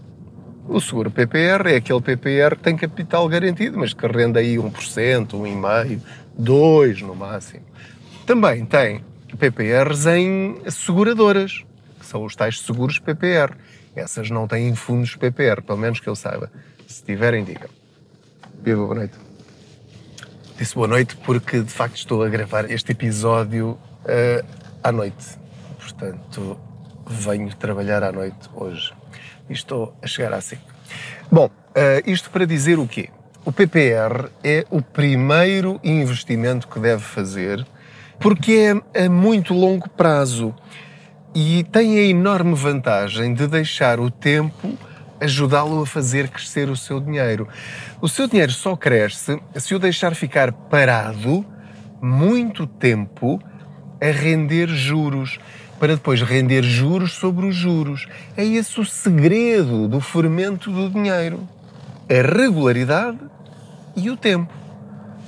O 0.70 0.80
seguro 0.80 1.10
PPR 1.10 1.68
é 1.72 1.78
aquele 1.78 2.00
PPR 2.00 2.56
que 2.56 2.64
tem 2.64 2.78
capital 2.78 3.28
garantido, 3.28 3.78
mas 3.80 3.92
que 3.92 4.06
rende 4.06 4.38
aí 4.38 4.56
1%, 4.56 4.72
1,5%, 5.32 6.00
2% 6.40 7.02
no 7.02 7.16
máximo. 7.16 7.66
Também 8.26 8.66
tem 8.66 9.04
PPRs 9.38 10.06
em 10.06 10.62
seguradoras 10.70 11.64
são 12.10 12.24
os 12.24 12.36
tais 12.36 12.60
seguros 12.60 13.00
PPR. 13.00 13.54
Essas 13.96 14.30
não 14.30 14.48
têm 14.48 14.74
fundos 14.76 15.16
PPR, 15.16 15.62
pelo 15.62 15.78
menos 15.78 16.00
que 16.00 16.08
eu 16.08 16.16
saiba. 16.16 16.52
Se 16.88 17.04
tiverem, 17.04 17.44
digam. 17.44 17.70
Viva, 18.62 18.84
boa 18.84 18.96
noite. 18.96 19.14
Disse 20.58 20.76
boa 20.76 20.88
noite 20.88 21.16
porque 21.18 21.62
de 21.62 21.72
facto 21.72 21.96
estou 21.96 22.24
a 22.24 22.30
gravar 22.30 22.70
este 22.70 22.92
episódio 22.92 23.78
uh, 24.06 24.46
à 24.84 24.92
noite. 24.92 25.38
Portanto, 25.78 26.60
venho 27.10 27.54
trabalhar 27.56 28.04
à 28.04 28.12
noite 28.12 28.50
hoje. 28.54 28.94
E 29.50 29.54
estou 29.54 29.96
a 30.02 30.08
chegar 30.08 30.34
às 30.34 30.46
5. 30.46 30.62
Bom, 31.32 31.50
Uh, 31.70 32.02
isto 32.10 32.32
para 32.32 32.48
dizer 32.48 32.80
o 32.80 32.88
quê? 32.88 33.10
O 33.46 33.52
PPR 33.52 34.30
é 34.44 34.66
o 34.72 34.82
primeiro 34.82 35.80
investimento 35.84 36.68
que 36.68 36.80
deve 36.80 37.04
fazer 37.04 37.64
porque 38.20 38.74
é 38.94 39.06
a 39.06 39.10
muito 39.10 39.54
longo 39.54 39.88
prazo 39.88 40.54
e 41.34 41.64
tem 41.72 42.00
a 42.00 42.02
enorme 42.02 42.56
vantagem 42.56 43.36
de 43.36 43.46
deixar 43.46 44.00
o 44.00 44.10
tempo 44.10 44.76
ajudá-lo 45.22 45.84
a 45.84 45.86
fazer 45.86 46.30
crescer 46.30 46.70
o 46.70 46.76
seu 46.76 47.00
dinheiro. 47.00 47.48
O 48.02 48.10
seu 48.10 48.28
dinheiro 48.28 48.52
só 48.52 48.76
cresce 48.76 49.40
se 49.56 49.76
o 49.76 49.80
deixar 49.80 50.16
ficar 50.16 50.52
parado 50.52 51.46
muito 52.02 52.66
tempo 52.66 53.40
a 54.02 54.12
render 54.12 54.68
juros, 54.68 55.38
para 55.80 55.96
depois 55.96 56.22
render 56.22 56.64
juros 56.64 57.14
sobre 57.14 57.46
os 57.46 57.56
juros. 57.56 58.08
É 58.36 58.46
esse 58.46 58.80
o 58.80 58.86
segredo 58.86 59.88
do 59.88 60.02
fermento 60.02 60.70
do 60.72 60.90
dinheiro. 60.90 61.48
A 62.10 62.38
regularidade 62.38 63.20
e 63.96 64.10
o 64.10 64.18
tempo. 64.18 64.54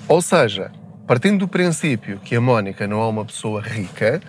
Ou 0.08 0.22
seja, 0.22 0.72
partindo 1.08 1.39
do 1.39 1.48
princípio 1.48 2.20
que 2.20 2.36
a 2.36 2.41
Mónica 2.41 2.86
não 2.88 3.01
é 3.01 3.05
uma 3.05 3.25
pessoa 3.25 3.62
rica 3.62 4.22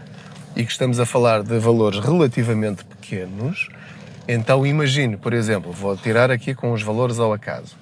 e 0.54 0.64
que 0.64 0.70
estamos 0.70 1.00
a 1.00 1.06
falar 1.06 1.42
de 1.42 1.58
valores 1.58 1.98
relativamente 1.98 2.84
pequenos, 2.84 3.68
então 4.28 4.66
imagine, 4.66 5.16
por 5.16 5.32
exemplo, 5.32 5.72
vou 5.72 5.96
tirar 5.96 6.30
aqui 6.30 6.54
com 6.54 6.72
os 6.72 6.82
valores 6.82 7.18
ao 7.18 7.32
acaso. 7.32 7.76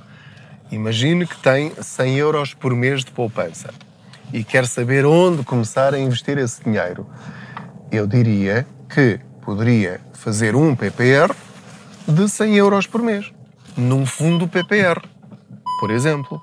Imagine 0.71 1.27
que 1.27 1.37
tem 1.37 1.73
100 1.81 2.17
euros 2.17 2.55
por 2.55 2.75
mês 2.75 3.05
de 3.05 3.11
poupança 3.11 3.71
e 4.33 4.45
quer 4.45 4.67
saber 4.67 5.05
onde 5.05 5.43
começar 5.43 5.93
a 5.93 5.99
investir 5.99 6.39
esse 6.39 6.63
dinheiro. 6.63 7.07
Eu 7.93 8.07
diria 8.07 8.65
que 8.89 9.19
poderia 9.43 10.01
fazer 10.13 10.55
um 10.55 10.77
PPR 10.77 11.35
de 12.07 12.29
100 12.29 12.57
euros 12.57 12.87
por 12.87 13.03
mês, 13.03 13.33
num 13.77 14.07
fundo 14.07 14.47
PPR, 14.47 15.03
por 15.81 15.91
exemplo. 15.91 16.41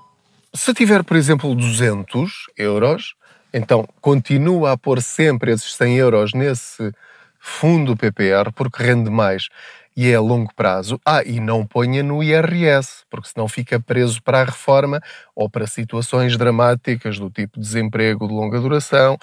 Se 0.53 0.73
tiver, 0.73 1.05
por 1.05 1.15
exemplo, 1.15 1.55
200 1.55 2.47
euros, 2.57 3.15
então 3.53 3.87
continua 4.01 4.73
a 4.73 4.77
pôr 4.77 5.01
sempre 5.01 5.53
esses 5.53 5.73
100 5.75 5.95
euros 5.95 6.33
nesse 6.33 6.91
fundo 7.39 7.95
PPR 7.95 8.51
porque 8.53 8.83
rende 8.83 9.09
mais 9.09 9.47
e 9.95 10.09
é 10.09 10.15
a 10.15 10.21
longo 10.21 10.53
prazo. 10.53 10.99
Ah, 11.05 11.23
e 11.23 11.39
não 11.39 11.65
ponha 11.65 12.03
no 12.03 12.21
IRS, 12.21 13.05
porque 13.09 13.29
senão 13.29 13.47
fica 13.47 13.79
preso 13.79 14.21
para 14.21 14.41
a 14.41 14.43
reforma 14.43 15.01
ou 15.33 15.49
para 15.49 15.65
situações 15.65 16.35
dramáticas 16.35 17.17
do 17.17 17.29
tipo 17.29 17.57
desemprego 17.57 18.27
de 18.27 18.33
longa 18.33 18.59
duração 18.59 19.17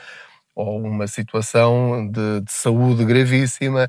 ou 0.55 0.81
uma 0.81 1.07
situação 1.07 2.07
de, 2.11 2.41
de 2.41 2.53
saúde 2.53 3.05
gravíssima. 3.05 3.89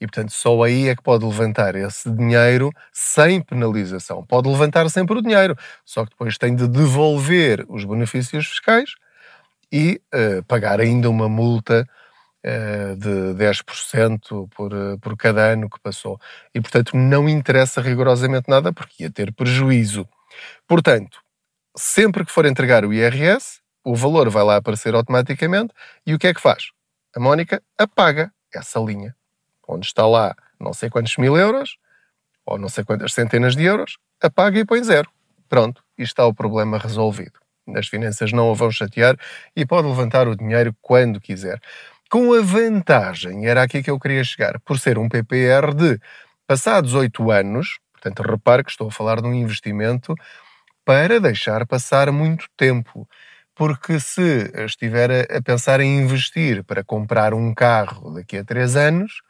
E, 0.00 0.06
portanto, 0.06 0.32
só 0.32 0.62
aí 0.64 0.88
é 0.88 0.96
que 0.96 1.02
pode 1.02 1.24
levantar 1.24 1.76
esse 1.76 2.10
dinheiro 2.10 2.70
sem 2.92 3.40
penalização. 3.40 4.24
Pode 4.26 4.48
levantar 4.48 4.88
sempre 4.90 5.18
o 5.18 5.22
dinheiro, 5.22 5.56
só 5.84 6.04
que 6.04 6.10
depois 6.10 6.36
tem 6.36 6.56
de 6.56 6.66
devolver 6.66 7.64
os 7.68 7.84
benefícios 7.84 8.46
fiscais 8.46 8.90
e 9.70 10.00
uh, 10.12 10.42
pagar 10.44 10.80
ainda 10.80 11.08
uma 11.08 11.28
multa 11.28 11.88
uh, 12.44 12.96
de 12.96 13.34
10% 13.42 14.48
por, 14.50 14.74
uh, 14.74 14.98
por 14.98 15.16
cada 15.16 15.52
ano 15.52 15.70
que 15.70 15.80
passou. 15.80 16.20
E, 16.54 16.60
portanto, 16.60 16.96
não 16.96 17.28
interessa 17.28 17.80
rigorosamente 17.80 18.50
nada 18.50 18.72
porque 18.72 19.04
ia 19.04 19.10
ter 19.10 19.32
prejuízo. 19.32 20.06
Portanto, 20.66 21.20
sempre 21.76 22.24
que 22.24 22.32
for 22.32 22.44
entregar 22.44 22.84
o 22.84 22.92
IRS, 22.92 23.61
o 23.84 23.94
valor 23.94 24.28
vai 24.30 24.42
lá 24.44 24.56
aparecer 24.56 24.94
automaticamente 24.94 25.72
e 26.06 26.14
o 26.14 26.18
que 26.18 26.28
é 26.28 26.34
que 26.34 26.40
faz? 26.40 26.70
A 27.14 27.20
Mónica 27.20 27.62
apaga 27.78 28.32
essa 28.54 28.78
linha, 28.80 29.14
onde 29.66 29.86
está 29.86 30.06
lá 30.06 30.34
não 30.60 30.72
sei 30.72 30.88
quantos 30.88 31.16
mil 31.16 31.36
euros 31.36 31.76
ou 32.46 32.58
não 32.58 32.68
sei 32.68 32.84
quantas 32.84 33.12
centenas 33.12 33.56
de 33.56 33.64
euros, 33.64 33.98
apaga 34.20 34.58
e 34.58 34.64
põe 34.64 34.82
zero. 34.82 35.10
Pronto, 35.48 35.84
e 35.98 36.02
está 36.02 36.26
o 36.26 36.34
problema 36.34 36.78
resolvido 36.78 37.42
as 37.76 37.86
finanças 37.86 38.32
não 38.32 38.50
a 38.50 38.54
vão 38.54 38.70
chatear 38.70 39.16
e 39.54 39.64
pode 39.64 39.86
levantar 39.88 40.26
o 40.28 40.36
dinheiro 40.36 40.74
quando 40.80 41.20
quiser. 41.20 41.60
Com 42.10 42.32
a 42.34 42.42
vantagem, 42.42 43.46
era 43.46 43.62
aqui 43.62 43.82
que 43.82 43.90
eu 43.90 43.98
queria 43.98 44.22
chegar, 44.24 44.60
por 44.60 44.78
ser 44.78 44.98
um 44.98 45.08
PPR 45.08 45.74
de 45.74 45.98
passados 46.46 46.94
oito 46.94 47.30
anos, 47.30 47.78
portanto, 47.92 48.20
repare 48.22 48.64
que 48.64 48.70
estou 48.70 48.88
a 48.88 48.92
falar 48.92 49.20
de 49.20 49.26
um 49.26 49.32
investimento 49.32 50.14
para 50.84 51.20
deixar 51.20 51.66
passar 51.66 52.10
muito 52.12 52.46
tempo. 52.56 53.08
Porque 53.54 54.00
se 54.00 54.50
estiver 54.64 55.30
a 55.30 55.42
pensar 55.42 55.80
em 55.80 55.98
investir 56.00 56.64
para 56.64 56.82
comprar 56.82 57.34
um 57.34 57.54
carro 57.54 58.14
daqui 58.14 58.38
a 58.38 58.44
três 58.44 58.76
anos, 58.76 59.20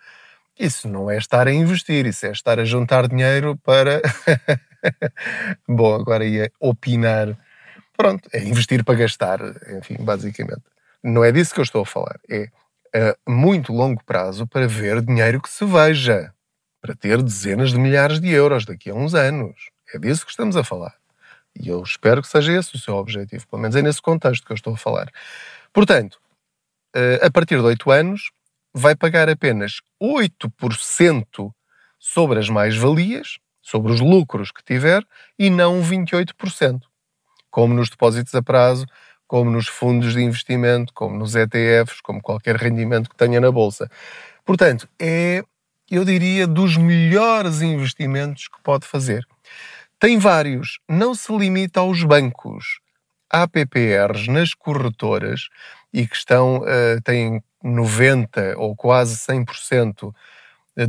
isso 0.58 0.88
não 0.88 1.11
é 1.11 1.18
estar 1.18 1.48
a 1.48 1.52
investir, 1.52 2.06
isso 2.06 2.26
é 2.26 2.30
estar 2.30 2.58
a 2.61 2.64
juntar 2.64 3.08
dinheiro 3.08 3.56
para. 3.64 4.00
Bom, 5.68 5.94
agora 5.94 6.24
ia 6.24 6.50
opinar 6.61 7.37
Pronto, 7.96 8.28
é 8.32 8.42
investir 8.42 8.85
para 8.85 8.98
gastar, 8.98 9.40
enfim, 9.78 9.96
basicamente. 10.00 10.62
Não 11.02 11.24
é 11.24 11.30
disso 11.30 11.54
que 11.54 11.61
eu 11.61 11.64
estou 11.64 11.82
a 11.82 11.87
falar. 11.87 12.18
É 12.28 12.48
a 12.94 13.30
muito 13.30 13.72
longo 13.72 14.02
prazo 14.04 14.46
para 14.46 14.66
ver 14.66 15.02
dinheiro 15.02 15.40
que 15.40 15.48
se 15.48 15.64
veja, 15.64 16.32
para 16.80 16.94
ter 16.94 17.22
dezenas 17.22 17.70
de 17.70 17.78
milhares 17.78 18.20
de 18.20 18.28
euros 18.30 18.64
daqui 18.64 18.90
a 18.90 18.94
uns 18.94 19.14
anos. 19.14 19.70
É 19.94 19.98
disso 19.98 20.24
que 20.24 20.30
estamos 20.30 20.56
a 20.56 20.64
falar. 20.64 20.94
E 21.58 21.68
eu 21.68 21.82
espero 21.82 22.22
que 22.22 22.28
seja 22.28 22.52
esse 22.52 22.74
o 22.74 22.78
seu 22.78 22.94
objetivo, 22.96 23.46
pelo 23.46 23.62
menos 23.62 23.76
é 23.76 23.82
nesse 23.82 24.00
contexto 24.00 24.46
que 24.46 24.52
eu 24.52 24.56
estou 24.56 24.74
a 24.74 24.76
falar. 24.76 25.10
Portanto, 25.72 26.18
eh, 26.94 27.20
a 27.22 27.30
partir 27.30 27.56
de 27.56 27.62
8 27.62 27.90
anos, 27.90 28.30
vai 28.74 28.94
pagar 28.94 29.28
apenas 29.28 29.80
8% 30.00 31.52
sobre 31.98 32.38
as 32.38 32.48
mais-valias, 32.48 33.38
sobre 33.60 33.92
os 33.92 34.00
lucros 34.00 34.50
que 34.50 34.64
tiver, 34.64 35.04
e 35.38 35.50
não 35.50 35.82
28% 35.82 36.80
como 37.52 37.74
nos 37.74 37.90
depósitos 37.90 38.34
a 38.34 38.42
prazo, 38.42 38.86
como 39.28 39.50
nos 39.50 39.68
fundos 39.68 40.14
de 40.14 40.22
investimento, 40.22 40.92
como 40.94 41.16
nos 41.16 41.36
ETFs, 41.36 42.00
como 42.00 42.20
qualquer 42.20 42.56
rendimento 42.56 43.10
que 43.10 43.16
tenha 43.16 43.40
na 43.40 43.52
bolsa. 43.52 43.88
Portanto, 44.44 44.88
é, 44.98 45.44
eu 45.88 46.04
diria, 46.04 46.46
dos 46.46 46.76
melhores 46.76 47.60
investimentos 47.60 48.48
que 48.48 48.60
pode 48.62 48.86
fazer. 48.86 49.24
Tem 50.02 50.18
vários, 50.18 50.80
não 50.88 51.14
se 51.14 51.32
limita 51.32 51.78
aos 51.78 52.02
bancos. 52.02 52.80
Há 53.30 53.46
PPRs 53.46 54.26
nas 54.26 54.52
corretoras 54.52 55.42
e 55.92 56.08
que 56.08 56.16
estão, 56.16 56.56
uh, 56.56 57.00
têm 57.04 57.40
90% 57.64 58.56
ou 58.56 58.74
quase 58.74 59.16
100% 59.16 60.12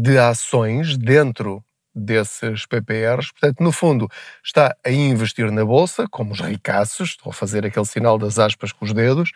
de 0.02 0.18
ações 0.18 0.98
dentro 0.98 1.64
desses 1.94 2.66
PPRs. 2.66 3.32
Portanto, 3.32 3.62
no 3.62 3.72
fundo, 3.72 4.10
está 4.44 4.76
a 4.84 4.90
investir 4.90 5.52
na 5.52 5.64
bolsa, 5.64 6.08
como 6.10 6.34
os 6.34 6.40
ricaços, 6.40 7.10
estou 7.10 7.30
a 7.30 7.34
fazer 7.34 7.68
aquele 7.68 7.86
sinal 7.86 8.18
das 8.18 8.40
aspas 8.40 8.72
com 8.72 8.84
os 8.84 8.94
dedos, 8.94 9.30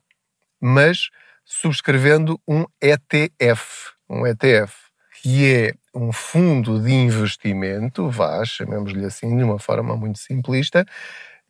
mas 0.61 1.11
subscrevendo 1.45 2.41
um 2.49 2.65
ETF. 2.83 3.93
Um 4.09 4.27
ETF, 4.27 4.75
que 5.23 5.47
é 5.55 5.75
um 5.95 6.13
fundo 6.13 6.81
de 6.83 6.93
investimento, 6.93 8.11
vá, 8.11 8.45
chamemos-lhe 8.45 9.05
assim 9.07 9.37
de 9.37 9.45
uma 9.45 9.59
forma 9.59 9.97
muito 9.97 10.19
simplista, 10.19 10.87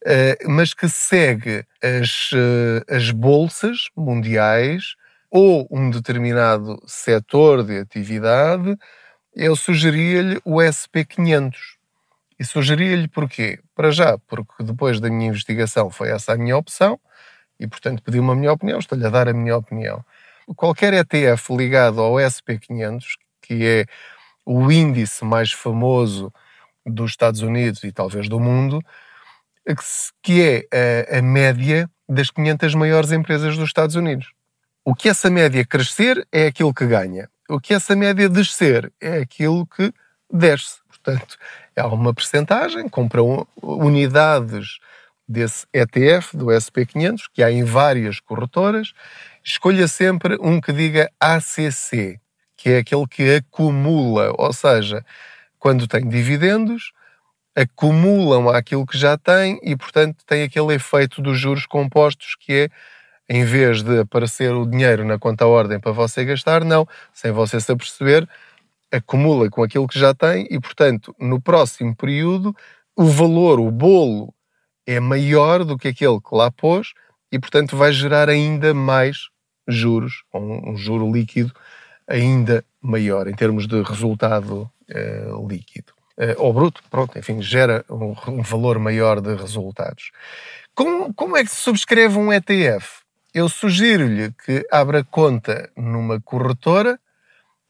eh, 0.04 0.38
mas 0.46 0.74
que 0.74 0.88
segue 0.88 1.64
as, 1.82 2.30
eh, 2.34 2.84
as 2.96 3.10
bolsas 3.10 3.88
mundiais 3.96 4.96
ou 5.30 5.66
um 5.70 5.90
determinado 5.90 6.80
setor 6.86 7.64
de 7.64 7.78
atividade, 7.78 8.76
eu 9.36 9.54
sugeria-lhe 9.54 10.40
o 10.46 10.56
SP500. 10.56 11.54
E 12.38 12.44
sugeria-lhe 12.44 13.06
porquê? 13.06 13.60
Para 13.74 13.90
já, 13.90 14.16
porque 14.26 14.62
depois 14.62 14.98
da 14.98 15.10
minha 15.10 15.28
investigação 15.28 15.90
foi 15.90 16.10
essa 16.10 16.32
a 16.32 16.38
minha 16.38 16.56
opção 16.56 16.98
e, 17.60 17.66
portanto, 17.66 18.02
pedi 18.02 18.18
uma 18.18 18.34
minha 18.34 18.52
opinião, 18.52 18.78
estou-lhe 18.78 19.06
a 19.06 19.10
dar 19.10 19.28
a 19.28 19.34
minha 19.34 19.56
opinião. 19.56 20.02
Qualquer 20.56 20.94
ETF 20.94 21.54
ligado 21.54 22.00
ao 22.00 22.14
SP500, 22.14 23.04
que 23.42 23.66
é 23.66 23.86
o 24.44 24.72
índice 24.72 25.24
mais 25.24 25.52
famoso 25.52 26.32
dos 26.84 27.10
Estados 27.10 27.42
Unidos 27.42 27.84
e 27.84 27.92
talvez 27.92 28.28
do 28.28 28.40
mundo, 28.40 28.80
que 30.22 30.40
é 30.40 31.10
a, 31.12 31.18
a 31.18 31.22
média 31.22 31.90
das 32.08 32.30
500 32.30 32.74
maiores 32.74 33.12
empresas 33.12 33.56
dos 33.56 33.68
Estados 33.68 33.96
Unidos. 33.96 34.32
O 34.84 34.94
que 34.94 35.08
essa 35.08 35.28
média 35.28 35.66
crescer 35.66 36.26
é 36.32 36.46
aquilo 36.46 36.72
que 36.72 36.86
ganha. 36.86 37.28
O 37.48 37.60
que 37.60 37.74
essa 37.74 37.94
média 37.94 38.28
descer 38.28 38.92
é 39.00 39.18
aquilo 39.18 39.66
que 39.66 39.92
desce. 40.32 40.80
Portanto, 40.88 41.36
há 41.76 41.86
uma 41.86 42.12
percentagem, 42.12 42.88
compram 42.88 43.46
unidades 43.62 44.78
desse 45.28 45.66
ETF, 45.72 46.36
do 46.36 46.46
SP500, 46.46 47.22
que 47.32 47.42
há 47.42 47.50
em 47.50 47.64
várias 47.64 48.20
corretoras. 48.20 48.92
Escolha 49.44 49.86
sempre 49.86 50.36
um 50.40 50.60
que 50.60 50.72
diga 50.72 51.10
ACC, 51.20 52.20
que 52.56 52.70
é 52.70 52.78
aquele 52.78 53.06
que 53.06 53.36
acumula, 53.36 54.32
ou 54.36 54.52
seja, 54.52 55.04
quando 55.58 55.86
tem 55.86 56.08
dividendos, 56.08 56.92
acumulam 57.54 58.48
aquilo 58.48 58.86
que 58.86 58.98
já 58.98 59.16
têm 59.16 59.58
e, 59.62 59.76
portanto, 59.76 60.24
tem 60.26 60.42
aquele 60.42 60.74
efeito 60.74 61.22
dos 61.22 61.38
juros 61.38 61.66
compostos 61.66 62.36
que 62.38 62.52
é, 62.52 62.68
em 63.28 63.44
vez 63.44 63.82
de 63.82 64.00
aparecer 64.00 64.52
o 64.52 64.66
dinheiro 64.66 65.04
na 65.04 65.18
conta 65.18 65.46
ordem 65.46 65.80
para 65.80 65.92
você 65.92 66.24
gastar, 66.24 66.64
não, 66.64 66.86
sem 67.12 67.32
você 67.32 67.60
se 67.60 67.70
aperceber, 67.72 68.28
acumula 68.92 69.50
com 69.50 69.62
aquilo 69.62 69.88
que 69.88 69.98
já 69.98 70.14
tem 70.14 70.46
e, 70.50 70.60
portanto, 70.60 71.14
no 71.18 71.40
próximo 71.40 71.94
período, 71.94 72.54
o 72.96 73.04
valor, 73.04 73.60
o 73.60 73.70
bolo, 73.70 74.32
é 74.86 75.00
maior 75.00 75.64
do 75.64 75.76
que 75.76 75.88
aquele 75.88 76.20
que 76.20 76.34
lá 76.34 76.50
pôs 76.50 76.92
e, 77.30 77.38
portanto, 77.38 77.76
vai 77.76 77.92
gerar 77.92 78.28
ainda 78.28 78.72
mais 78.72 79.28
juros, 79.66 80.22
um, 80.32 80.70
um 80.70 80.76
juro 80.76 81.10
líquido 81.10 81.52
ainda 82.08 82.64
maior 82.80 83.26
em 83.26 83.34
termos 83.34 83.66
de 83.66 83.82
resultado 83.82 84.70
eh, 84.88 85.26
líquido. 85.48 85.92
Eh, 86.18 86.36
ou 86.38 86.52
bruto, 86.52 86.82
pronto, 86.88 87.18
enfim, 87.18 87.42
gera 87.42 87.84
um, 87.90 88.14
um 88.28 88.42
valor 88.42 88.78
maior 88.78 89.20
de 89.20 89.34
resultados. 89.34 90.12
Como, 90.74 91.12
como 91.14 91.36
é 91.36 91.42
que 91.42 91.50
se 91.50 91.56
subscreve 91.56 92.16
um 92.16 92.32
ETF? 92.32 93.05
Eu 93.36 93.50
sugiro-lhe 93.50 94.32
que 94.32 94.66
abra 94.72 95.04
conta 95.04 95.70
numa 95.76 96.18
corretora 96.18 96.98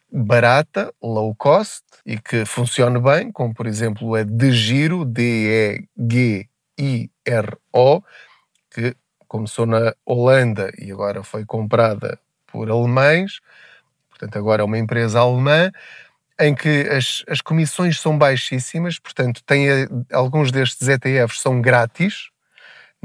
barata, 0.08 0.94
low 1.02 1.34
cost 1.34 1.82
e 2.06 2.16
que 2.18 2.44
funcione 2.44 3.00
bem, 3.00 3.32
como 3.32 3.52
por 3.52 3.66
exemplo 3.66 4.14
a 4.14 4.22
DeGiro, 4.22 5.04
D-E-G-I-R-O, 5.04 5.82
que 8.70 8.94
começou 9.26 9.66
na 9.66 9.92
Holanda 10.04 10.70
e 10.78 10.92
agora 10.92 11.24
foi 11.24 11.44
comprada 11.44 12.16
por 12.46 12.70
alemães, 12.70 13.40
portanto 14.08 14.38
agora 14.38 14.62
é 14.62 14.64
uma 14.64 14.78
empresa 14.78 15.18
alemã, 15.18 15.72
em 16.38 16.54
que 16.54 16.88
as, 16.88 17.24
as 17.28 17.40
comissões 17.40 17.98
são 18.00 18.16
baixíssimas, 18.16 19.00
portanto, 19.00 19.42
tem 19.44 19.68
a, 19.68 19.88
alguns 20.12 20.52
destes 20.52 20.86
ETFs 20.86 21.40
são 21.40 21.60
grátis, 21.60 22.30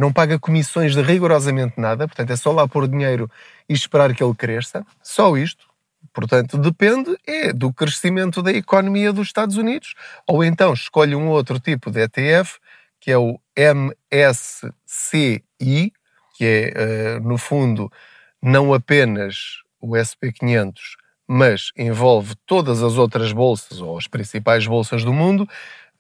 não 0.02 0.12
paga 0.12 0.40
comissões 0.40 0.96
de 0.96 1.02
rigorosamente 1.04 1.80
nada, 1.80 2.08
portanto, 2.08 2.32
é 2.32 2.36
só 2.36 2.52
lá 2.52 2.68
pôr 2.68 2.88
dinheiro 2.88 3.30
e 3.70 3.74
esperar 3.74 4.16
que 4.16 4.24
ele 4.24 4.34
cresça, 4.34 4.84
só 5.04 5.38
isto. 5.38 5.70
Portanto, 6.12 6.58
depende 6.58 7.16
é 7.28 7.54
do 7.54 7.72
crescimento 7.72 8.42
da 8.42 8.52
economia 8.52 9.14
dos 9.14 9.28
Estados 9.28 9.58
Unidos, 9.58 9.94
ou 10.28 10.44
então 10.44 10.74
escolhe 10.74 11.16
um 11.16 11.30
outro 11.30 11.60
tipo 11.60 11.92
de 11.92 12.02
ETF, 12.02 12.58
que 13.00 13.12
é 13.12 13.18
o 13.18 13.40
MSCI, 13.56 14.64
que 16.34 16.46
é, 16.46 17.20
uh, 17.20 17.28
no 17.28 17.38
fundo, 17.38 17.92
não 18.42 18.74
apenas 18.74 19.62
o 19.80 19.92
SP500, 19.92 20.80
mas 21.28 21.72
envolve 21.78 22.34
todas 22.48 22.82
as 22.82 22.98
outras 22.98 23.32
bolsas 23.32 23.80
ou 23.80 23.96
as 24.00 24.08
principais 24.08 24.66
bolsas 24.66 25.04
do 25.04 25.14
mundo. 25.14 25.48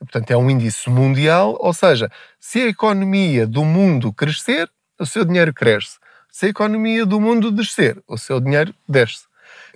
Portanto, 0.01 0.31
é 0.31 0.37
um 0.37 0.49
índice 0.49 0.89
mundial, 0.89 1.55
ou 1.59 1.73
seja, 1.73 2.09
se 2.39 2.59
a 2.59 2.67
economia 2.67 3.45
do 3.45 3.63
mundo 3.63 4.11
crescer, 4.11 4.67
o 4.99 5.05
seu 5.05 5.23
dinheiro 5.23 5.53
cresce. 5.53 5.99
Se 6.31 6.47
a 6.47 6.49
economia 6.49 7.05
do 7.05 7.19
mundo 7.19 7.51
descer, 7.51 8.01
o 8.07 8.17
seu 8.17 8.39
dinheiro 8.39 8.73
desce. 8.89 9.25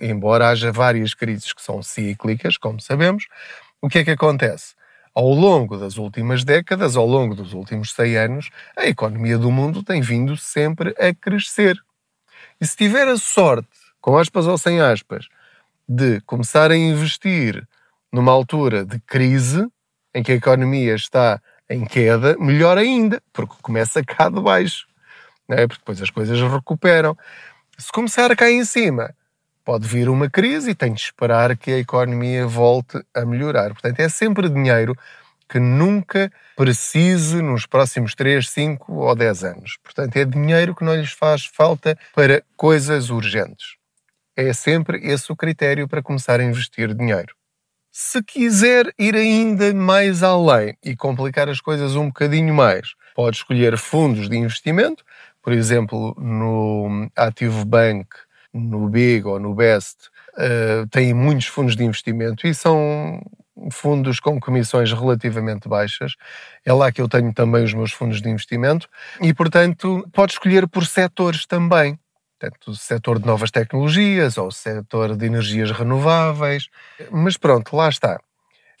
Embora 0.00 0.48
haja 0.48 0.72
várias 0.72 1.14
crises 1.14 1.52
que 1.52 1.62
são 1.62 1.82
cíclicas, 1.82 2.56
como 2.56 2.80
sabemos, 2.80 3.28
o 3.80 3.88
que 3.88 4.00
é 4.00 4.04
que 4.04 4.10
acontece? 4.10 4.74
Ao 5.14 5.28
longo 5.32 5.76
das 5.76 5.96
últimas 5.96 6.44
décadas, 6.44 6.96
ao 6.96 7.06
longo 7.06 7.34
dos 7.34 7.52
últimos 7.52 7.92
100 7.92 8.16
anos, 8.16 8.50
a 8.76 8.86
economia 8.86 9.38
do 9.38 9.50
mundo 9.50 9.82
tem 9.82 10.00
vindo 10.00 10.36
sempre 10.36 10.94
a 10.98 11.14
crescer. 11.14 11.76
E 12.60 12.66
se 12.66 12.76
tiver 12.76 13.06
a 13.06 13.16
sorte, 13.16 13.68
com 14.00 14.18
aspas 14.18 14.46
ou 14.46 14.58
sem 14.58 14.80
aspas, 14.80 15.28
de 15.88 16.20
começar 16.22 16.70
a 16.70 16.76
investir 16.76 17.66
numa 18.12 18.32
altura 18.32 18.84
de 18.84 18.98
crise, 19.00 19.66
em 20.16 20.22
que 20.22 20.32
a 20.32 20.34
economia 20.34 20.94
está 20.94 21.38
em 21.68 21.84
queda, 21.84 22.38
melhor 22.38 22.78
ainda, 22.78 23.22
porque 23.34 23.54
começa 23.60 24.02
cá 24.02 24.30
de 24.30 24.40
baixo, 24.40 24.86
é? 25.46 25.66
porque 25.66 25.80
depois 25.80 26.00
as 26.00 26.08
coisas 26.08 26.40
recuperam. 26.40 27.14
Se 27.76 27.92
começar 27.92 28.34
cá 28.34 28.50
em 28.50 28.64
cima, 28.64 29.14
pode 29.62 29.86
vir 29.86 30.08
uma 30.08 30.30
crise 30.30 30.70
e 30.70 30.74
tem 30.74 30.94
de 30.94 31.02
esperar 31.02 31.54
que 31.54 31.70
a 31.70 31.78
economia 31.78 32.46
volte 32.46 32.98
a 33.14 33.26
melhorar. 33.26 33.74
Portanto, 33.74 34.00
é 34.00 34.08
sempre 34.08 34.48
dinheiro 34.48 34.96
que 35.46 35.58
nunca 35.60 36.32
precise 36.56 37.42
nos 37.42 37.66
próximos 37.66 38.14
3, 38.14 38.48
5 38.48 38.94
ou 38.94 39.14
10 39.14 39.44
anos. 39.44 39.76
Portanto, 39.84 40.16
é 40.16 40.24
dinheiro 40.24 40.74
que 40.74 40.82
não 40.82 40.96
lhes 40.96 41.12
faz 41.12 41.44
falta 41.44 41.98
para 42.14 42.42
coisas 42.56 43.10
urgentes. 43.10 43.76
É 44.34 44.50
sempre 44.54 44.98
esse 45.06 45.30
o 45.30 45.36
critério 45.36 45.86
para 45.86 46.02
começar 46.02 46.40
a 46.40 46.44
investir 46.44 46.94
dinheiro. 46.94 47.36
Se 47.98 48.22
quiser 48.22 48.92
ir 48.98 49.16
ainda 49.16 49.72
mais 49.72 50.22
além 50.22 50.76
e 50.84 50.94
complicar 50.94 51.48
as 51.48 51.62
coisas 51.62 51.96
um 51.96 52.08
bocadinho 52.08 52.52
mais, 52.52 52.88
pode 53.14 53.38
escolher 53.38 53.78
fundos 53.78 54.28
de 54.28 54.36
investimento, 54.36 55.02
por 55.42 55.50
exemplo, 55.50 56.14
no 56.18 57.08
Active 57.16 57.64
Bank, 57.64 58.06
no 58.52 58.90
Big 58.90 59.26
ou 59.26 59.40
no 59.40 59.54
Best, 59.54 60.10
uh, 60.34 60.86
têm 60.90 61.14
muitos 61.14 61.46
fundos 61.46 61.74
de 61.74 61.84
investimento 61.84 62.46
e 62.46 62.54
são 62.54 63.18
fundos 63.72 64.20
com 64.20 64.38
comissões 64.38 64.92
relativamente 64.92 65.66
baixas. 65.66 66.16
É 66.66 66.74
lá 66.74 66.92
que 66.92 67.00
eu 67.00 67.08
tenho 67.08 67.32
também 67.32 67.64
os 67.64 67.72
meus 67.72 67.92
fundos 67.92 68.20
de 68.20 68.28
investimento 68.28 68.90
e, 69.22 69.32
portanto, 69.32 70.06
pode 70.12 70.32
escolher 70.32 70.68
por 70.68 70.84
setores 70.84 71.46
também 71.46 71.98
portanto, 72.38 72.70
o 72.70 72.76
setor 72.76 73.18
de 73.18 73.26
novas 73.26 73.50
tecnologias 73.50 74.36
ou 74.36 74.48
o 74.48 74.52
setor 74.52 75.16
de 75.16 75.26
energias 75.26 75.70
renováveis. 75.70 76.68
Mas 77.10 77.36
pronto, 77.36 77.74
lá 77.74 77.88
está. 77.88 78.20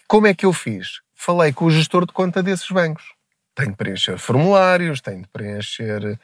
Como 0.06 0.26
é 0.26 0.34
que 0.34 0.46
eu 0.46 0.52
fiz? 0.52 1.00
Falei 1.14 1.52
com 1.52 1.64
o 1.64 1.70
gestor 1.70 2.06
de 2.06 2.12
conta 2.12 2.42
desses 2.42 2.70
bancos. 2.70 3.14
Tenho 3.54 3.70
de 3.70 3.76
preencher 3.76 4.18
formulários, 4.18 5.00
tenho 5.00 5.22
de 5.22 5.28
preencher 5.28 6.18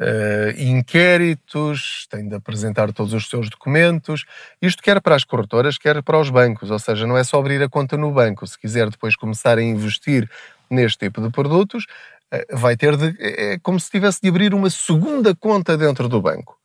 uh, 0.00 0.60
inquéritos, 0.60 2.06
tenho 2.08 2.28
de 2.28 2.36
apresentar 2.36 2.92
todos 2.92 3.12
os 3.12 3.28
seus 3.28 3.50
documentos. 3.50 4.24
Isto 4.62 4.82
quer 4.82 5.00
para 5.00 5.16
as 5.16 5.24
corretoras, 5.24 5.76
quer 5.76 6.00
para 6.02 6.18
os 6.18 6.30
bancos. 6.30 6.70
Ou 6.70 6.78
seja, 6.78 7.06
não 7.06 7.18
é 7.18 7.24
só 7.24 7.38
abrir 7.38 7.62
a 7.62 7.68
conta 7.68 7.96
no 7.96 8.12
banco. 8.12 8.46
Se 8.46 8.58
quiser 8.58 8.88
depois 8.88 9.16
começar 9.16 9.58
a 9.58 9.62
investir 9.62 10.30
neste 10.70 10.98
tipo 11.06 11.20
de 11.20 11.30
produtos, 11.30 11.84
uh, 12.32 12.56
vai 12.56 12.76
ter 12.76 12.96
de. 12.96 13.16
É 13.20 13.58
como 13.58 13.80
se 13.80 13.90
tivesse 13.90 14.20
de 14.22 14.28
abrir 14.28 14.54
uma 14.54 14.70
segunda 14.70 15.34
conta 15.34 15.76
dentro 15.76 16.08
do 16.08 16.22
banco. 16.22 16.56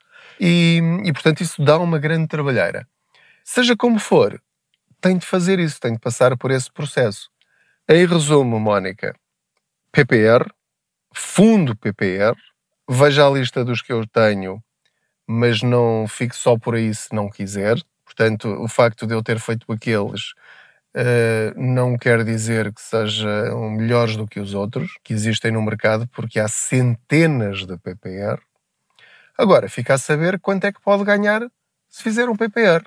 E, 0.44 0.82
e, 1.06 1.14
portanto, 1.14 1.42
isso 1.42 1.64
dá 1.64 1.78
uma 1.78 2.00
grande 2.00 2.28
trabalheira. 2.28 2.88
Seja 3.44 3.78
como 3.78 4.00
for, 4.00 4.42
tem 5.00 5.16
de 5.18 5.26
fazer 5.26 5.60
isso, 5.60 5.80
tem 5.80 5.94
de 5.94 6.00
passar 6.00 6.36
por 6.36 6.50
esse 6.50 6.72
processo. 6.72 7.30
Em 7.88 8.08
resumo, 8.08 8.60
Mónica, 8.60 9.14
PPR, 9.92 10.50
fundo 11.14 11.76
PPR, 11.76 12.36
veja 12.90 13.28
a 13.28 13.30
lista 13.30 13.64
dos 13.64 13.84
que 13.84 13.94
eu 13.94 14.08
tenho, 14.08 14.64
mas 15.28 15.62
não 15.62 16.08
fique 16.08 16.36
só 16.36 16.58
por 16.58 16.74
aí 16.74 16.94
se 16.96 17.14
não 17.14 17.30
quiser. 17.30 17.78
Portanto, 18.04 18.48
o 18.64 18.68
facto 18.68 19.06
de 19.06 19.14
eu 19.14 19.22
ter 19.22 19.40
feito 19.40 19.72
aqueles 19.72 20.34
Uh, 20.94 21.56
não 21.56 21.98
quer 21.98 22.22
dizer 22.26 22.74
que 22.74 22.82
sejam 22.82 23.72
melhores 23.72 24.18
do 24.18 24.28
que 24.28 24.42
os 24.42 24.54
outros 24.54 25.00
que 25.02 25.14
existem 25.14 25.50
no 25.50 25.62
mercado, 25.62 26.06
porque 26.10 26.38
há 26.38 26.50
centenas 26.50 27.66
de 27.66 27.78
PPR. 27.78 28.42
Agora, 29.42 29.68
fica 29.68 29.96
a 29.96 29.98
saber 29.98 30.40
quanto 30.40 30.66
é 30.66 30.72
que 30.72 30.80
pode 30.80 31.04
ganhar 31.04 31.42
se 31.90 32.04
fizer 32.04 32.30
um 32.30 32.36
PPR, 32.36 32.86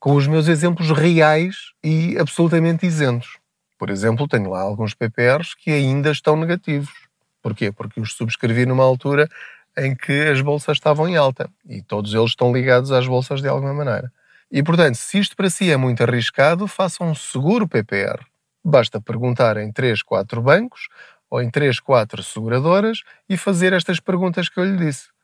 com 0.00 0.16
os 0.16 0.26
meus 0.26 0.48
exemplos 0.48 0.90
reais 0.90 1.70
e 1.80 2.18
absolutamente 2.18 2.84
isentos. 2.84 3.38
Por 3.78 3.88
exemplo, 3.88 4.26
tenho 4.26 4.50
lá 4.50 4.62
alguns 4.62 4.94
PPRs 4.94 5.54
que 5.54 5.70
ainda 5.70 6.10
estão 6.10 6.34
negativos. 6.34 6.92
Porquê? 7.40 7.70
Porque 7.70 8.00
os 8.00 8.14
subscrevi 8.14 8.66
numa 8.66 8.82
altura 8.82 9.28
em 9.78 9.94
que 9.94 10.22
as 10.26 10.40
bolsas 10.40 10.76
estavam 10.76 11.08
em 11.08 11.16
alta 11.16 11.48
e 11.64 11.80
todos 11.80 12.12
eles 12.12 12.30
estão 12.30 12.52
ligados 12.52 12.90
às 12.90 13.06
bolsas 13.06 13.40
de 13.40 13.46
alguma 13.46 13.72
maneira. 13.72 14.12
E, 14.50 14.64
portanto, 14.64 14.96
se 14.96 15.20
isto 15.20 15.36
para 15.36 15.48
si 15.48 15.70
é 15.70 15.76
muito 15.76 16.02
arriscado, 16.02 16.66
faça 16.66 17.04
um 17.04 17.14
seguro 17.14 17.68
PPR. 17.68 18.26
Basta 18.64 19.00
perguntar 19.00 19.56
em 19.56 19.70
3, 19.70 20.02
4 20.02 20.42
bancos 20.42 20.88
ou 21.30 21.40
em 21.40 21.48
3, 21.48 21.78
4 21.78 22.24
seguradoras 22.24 23.02
e 23.28 23.36
fazer 23.36 23.72
estas 23.72 24.00
perguntas 24.00 24.48
que 24.48 24.58
eu 24.58 24.64
lhe 24.64 24.76
disse. 24.76 25.14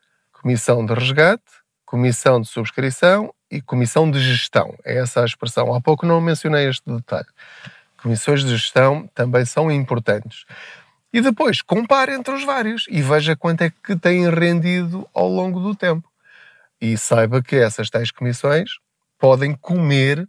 Comissão 0.42 0.84
de 0.84 0.92
resgate, 0.92 1.44
comissão 1.86 2.40
de 2.40 2.48
subscrição 2.48 3.32
e 3.48 3.62
comissão 3.62 4.10
de 4.10 4.18
gestão. 4.18 4.74
É 4.84 4.98
essa 4.98 5.22
a 5.22 5.24
expressão. 5.24 5.72
Há 5.72 5.80
pouco 5.80 6.04
não 6.04 6.20
mencionei 6.20 6.68
este 6.68 6.82
detalhe. 6.90 7.28
Comissões 8.02 8.42
de 8.42 8.50
gestão 8.50 9.08
também 9.14 9.44
são 9.44 9.70
importantes. 9.70 10.44
E 11.12 11.20
depois 11.20 11.62
compare 11.62 12.12
entre 12.14 12.34
os 12.34 12.42
vários 12.42 12.86
e 12.88 13.00
veja 13.00 13.36
quanto 13.36 13.62
é 13.62 13.70
que 13.70 13.94
têm 13.94 14.28
rendido 14.28 15.08
ao 15.14 15.28
longo 15.28 15.60
do 15.60 15.76
tempo. 15.76 16.08
E 16.80 16.98
saiba 16.98 17.40
que 17.40 17.54
essas 17.54 17.88
tais 17.88 18.10
comissões 18.10 18.70
podem 19.18 19.54
comer 19.54 20.28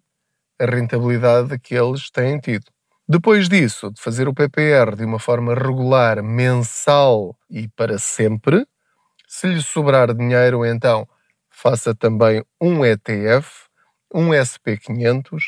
a 0.62 0.66
rentabilidade 0.66 1.58
que 1.58 1.74
eles 1.74 2.12
têm 2.12 2.40
tido. 2.40 2.66
Depois 3.10 3.50
disso, 3.50 3.92
de 3.92 4.00
fazer 4.00 4.28
o 4.28 4.34
PPR 4.34 4.96
de 4.96 5.04
uma 5.04 5.18
forma 5.18 5.56
regular, 5.56 6.22
mensal 6.22 7.36
e 7.50 7.68
para 7.70 7.98
sempre, 7.98 8.66
se 9.34 9.48
lhe 9.48 9.64
sobrar 9.64 10.14
dinheiro, 10.14 10.64
então 10.64 11.08
faça 11.50 11.96
também 11.96 12.46
um 12.62 12.86
ETF, 12.86 13.50
um 14.14 14.30
SP500, 14.30 15.46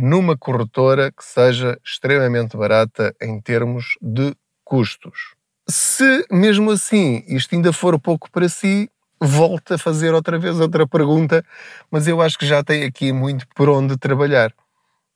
numa 0.00 0.34
corretora 0.34 1.12
que 1.12 1.22
seja 1.22 1.78
extremamente 1.84 2.56
barata 2.56 3.14
em 3.20 3.38
termos 3.38 3.98
de 4.00 4.34
custos. 4.64 5.34
Se 5.68 6.24
mesmo 6.30 6.70
assim 6.70 7.22
isto 7.28 7.54
ainda 7.54 7.70
for 7.70 8.00
pouco 8.00 8.30
para 8.30 8.48
si, 8.48 8.88
volta 9.20 9.74
a 9.74 9.78
fazer 9.78 10.14
outra 10.14 10.38
vez 10.38 10.58
outra 10.58 10.86
pergunta, 10.86 11.44
mas 11.90 12.08
eu 12.08 12.22
acho 12.22 12.38
que 12.38 12.46
já 12.46 12.64
tem 12.64 12.82
aqui 12.82 13.12
muito 13.12 13.46
por 13.54 13.68
onde 13.68 13.94
trabalhar. 13.98 14.54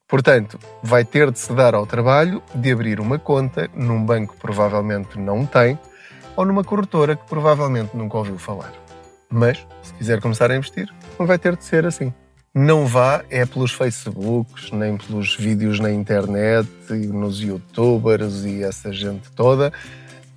Portanto, 0.07 0.59
vai 0.83 1.03
ter 1.03 1.31
de 1.31 1.39
se 1.39 1.51
dar 1.55 1.75
ao 1.75 1.87
trabalho 1.87 2.43
de 2.55 2.71
abrir 2.71 3.01
uma 3.01 3.19
conta 3.19 3.71
num 3.75 4.05
banco 4.05 4.37
provavelmente 4.37 5.19
não 5.19 5.47
tem 5.47 5.79
ou 6.37 6.45
numa 6.45 6.63
corretora 6.63 7.17
que 7.17 7.27
provavelmente 7.27 7.97
nunca 7.97 8.19
ouviu 8.19 8.39
falar. 8.39 8.73
Mas, 9.29 9.67
se 9.83 9.93
quiser 9.95 10.21
começar 10.21 10.51
a 10.51 10.57
investir, 10.57 10.93
não 11.19 11.27
vai 11.27 11.39
ter 11.39 11.57
de 11.57 11.65
ser 11.65 11.87
assim. 11.87 12.13
Não 12.55 12.87
vá 12.87 13.23
é 13.29 13.45
pelos 13.45 13.73
Facebooks, 13.73 14.71
nem 14.71 14.97
pelos 14.97 15.37
vídeos 15.37 15.79
na 15.79 15.91
internet 15.91 16.69
e 16.91 17.07
nos 17.07 17.41
youtubers 17.41 18.45
e 18.45 18.63
essa 18.63 18.93
gente 18.93 19.31
toda, 19.33 19.73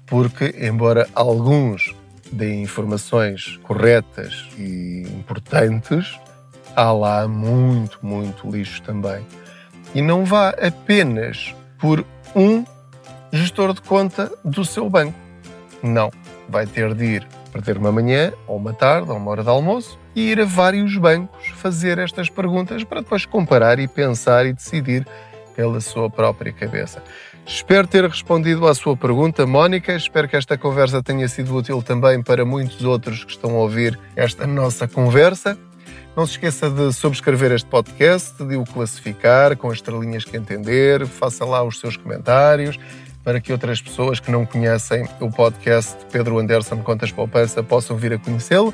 porque, 0.05 0.55
embora 0.59 1.07
alguns 1.13 1.95
de 2.31 2.53
informações 2.55 3.57
corretas 3.63 4.47
e 4.57 5.03
importantes, 5.13 6.19
há 6.75 6.91
lá 6.91 7.27
muito, 7.27 7.99
muito 8.01 8.49
lixo 8.49 8.81
também. 8.81 9.25
E 9.93 10.01
não 10.01 10.25
vá 10.25 10.49
apenas 10.49 11.55
por 11.79 12.05
um 12.35 12.65
gestor 13.31 13.73
de 13.73 13.81
conta 13.81 14.31
do 14.43 14.65
seu 14.65 14.89
banco. 14.89 15.28
Não. 15.81 16.11
Vai 16.47 16.65
ter 16.65 16.93
de 16.93 17.05
ir 17.05 17.27
perder 17.51 17.77
uma 17.77 17.91
manhã, 17.91 18.31
ou 18.47 18.57
uma 18.57 18.73
tarde, 18.73 19.09
ou 19.09 19.17
uma 19.17 19.31
hora 19.31 19.43
de 19.43 19.49
almoço 19.49 19.99
e 20.15 20.31
ir 20.31 20.39
a 20.39 20.45
vários 20.45 20.95
bancos 20.97 21.47
fazer 21.55 21.97
estas 21.97 22.29
perguntas 22.29 22.83
para 22.83 23.01
depois 23.01 23.25
comparar 23.25 23.79
e 23.79 23.87
pensar 23.87 24.45
e 24.45 24.53
decidir 24.53 25.05
pela 25.55 25.81
sua 25.81 26.09
própria 26.09 26.53
cabeça. 26.53 27.03
Espero 27.45 27.87
ter 27.87 28.05
respondido 28.05 28.67
à 28.67 28.75
sua 28.75 28.95
pergunta, 28.95 29.45
Mónica. 29.45 29.93
Espero 29.93 30.27
que 30.27 30.35
esta 30.35 30.57
conversa 30.57 31.01
tenha 31.01 31.27
sido 31.27 31.55
útil 31.55 31.81
também 31.81 32.21
para 32.21 32.45
muitos 32.45 32.83
outros 32.83 33.23
que 33.23 33.31
estão 33.31 33.51
a 33.51 33.59
ouvir 33.59 33.99
esta 34.15 34.45
nossa 34.45 34.87
conversa. 34.87 35.57
Não 36.15 36.25
se 36.25 36.33
esqueça 36.33 36.69
de 36.69 36.93
subscrever 36.93 37.51
este 37.51 37.67
podcast, 37.67 38.43
de 38.43 38.55
o 38.55 38.63
classificar 38.63 39.55
com 39.57 39.69
as 39.69 39.75
estrelinhas 39.75 40.23
que 40.25 40.37
entender, 40.37 41.05
faça 41.07 41.45
lá 41.45 41.63
os 41.63 41.79
seus 41.79 41.97
comentários 41.97 42.77
para 43.23 43.39
que 43.39 43.51
outras 43.51 43.81
pessoas 43.81 44.19
que 44.19 44.31
não 44.31 44.45
conhecem 44.45 45.07
o 45.19 45.29
podcast 45.31 45.97
Pedro 46.11 46.39
Anderson 46.39 46.77
Contas 46.77 47.11
Poupança 47.11 47.61
possam 47.61 47.97
vir 47.97 48.13
a 48.13 48.17
conhecê-lo 48.17 48.73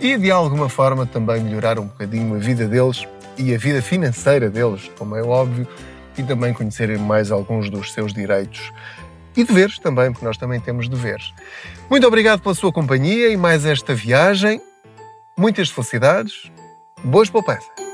e 0.00 0.16
de 0.16 0.30
alguma 0.30 0.68
forma 0.68 1.06
também 1.06 1.42
melhorar 1.42 1.78
um 1.78 1.86
bocadinho 1.86 2.34
a 2.34 2.38
vida 2.38 2.66
deles 2.66 3.06
e 3.36 3.54
a 3.54 3.58
vida 3.58 3.82
financeira 3.82 4.48
deles, 4.48 4.90
como 4.96 5.16
é 5.16 5.22
óbvio, 5.22 5.66
e 6.16 6.22
também 6.22 6.52
conhecerem 6.52 6.98
mais 6.98 7.30
alguns 7.30 7.70
dos 7.70 7.92
seus 7.92 8.12
direitos 8.12 8.72
e 9.36 9.44
deveres 9.44 9.78
também, 9.78 10.10
porque 10.12 10.24
nós 10.24 10.36
também 10.36 10.60
temos 10.60 10.88
deveres. 10.88 11.32
Muito 11.88 12.06
obrigado 12.06 12.40
pela 12.40 12.54
sua 12.54 12.72
companhia 12.72 13.28
e 13.28 13.36
mais 13.36 13.64
esta 13.64 13.94
viagem. 13.94 14.60
Muitas 15.36 15.70
felicidades. 15.70 16.50
Boas 17.02 17.30
poupanças. 17.30 17.89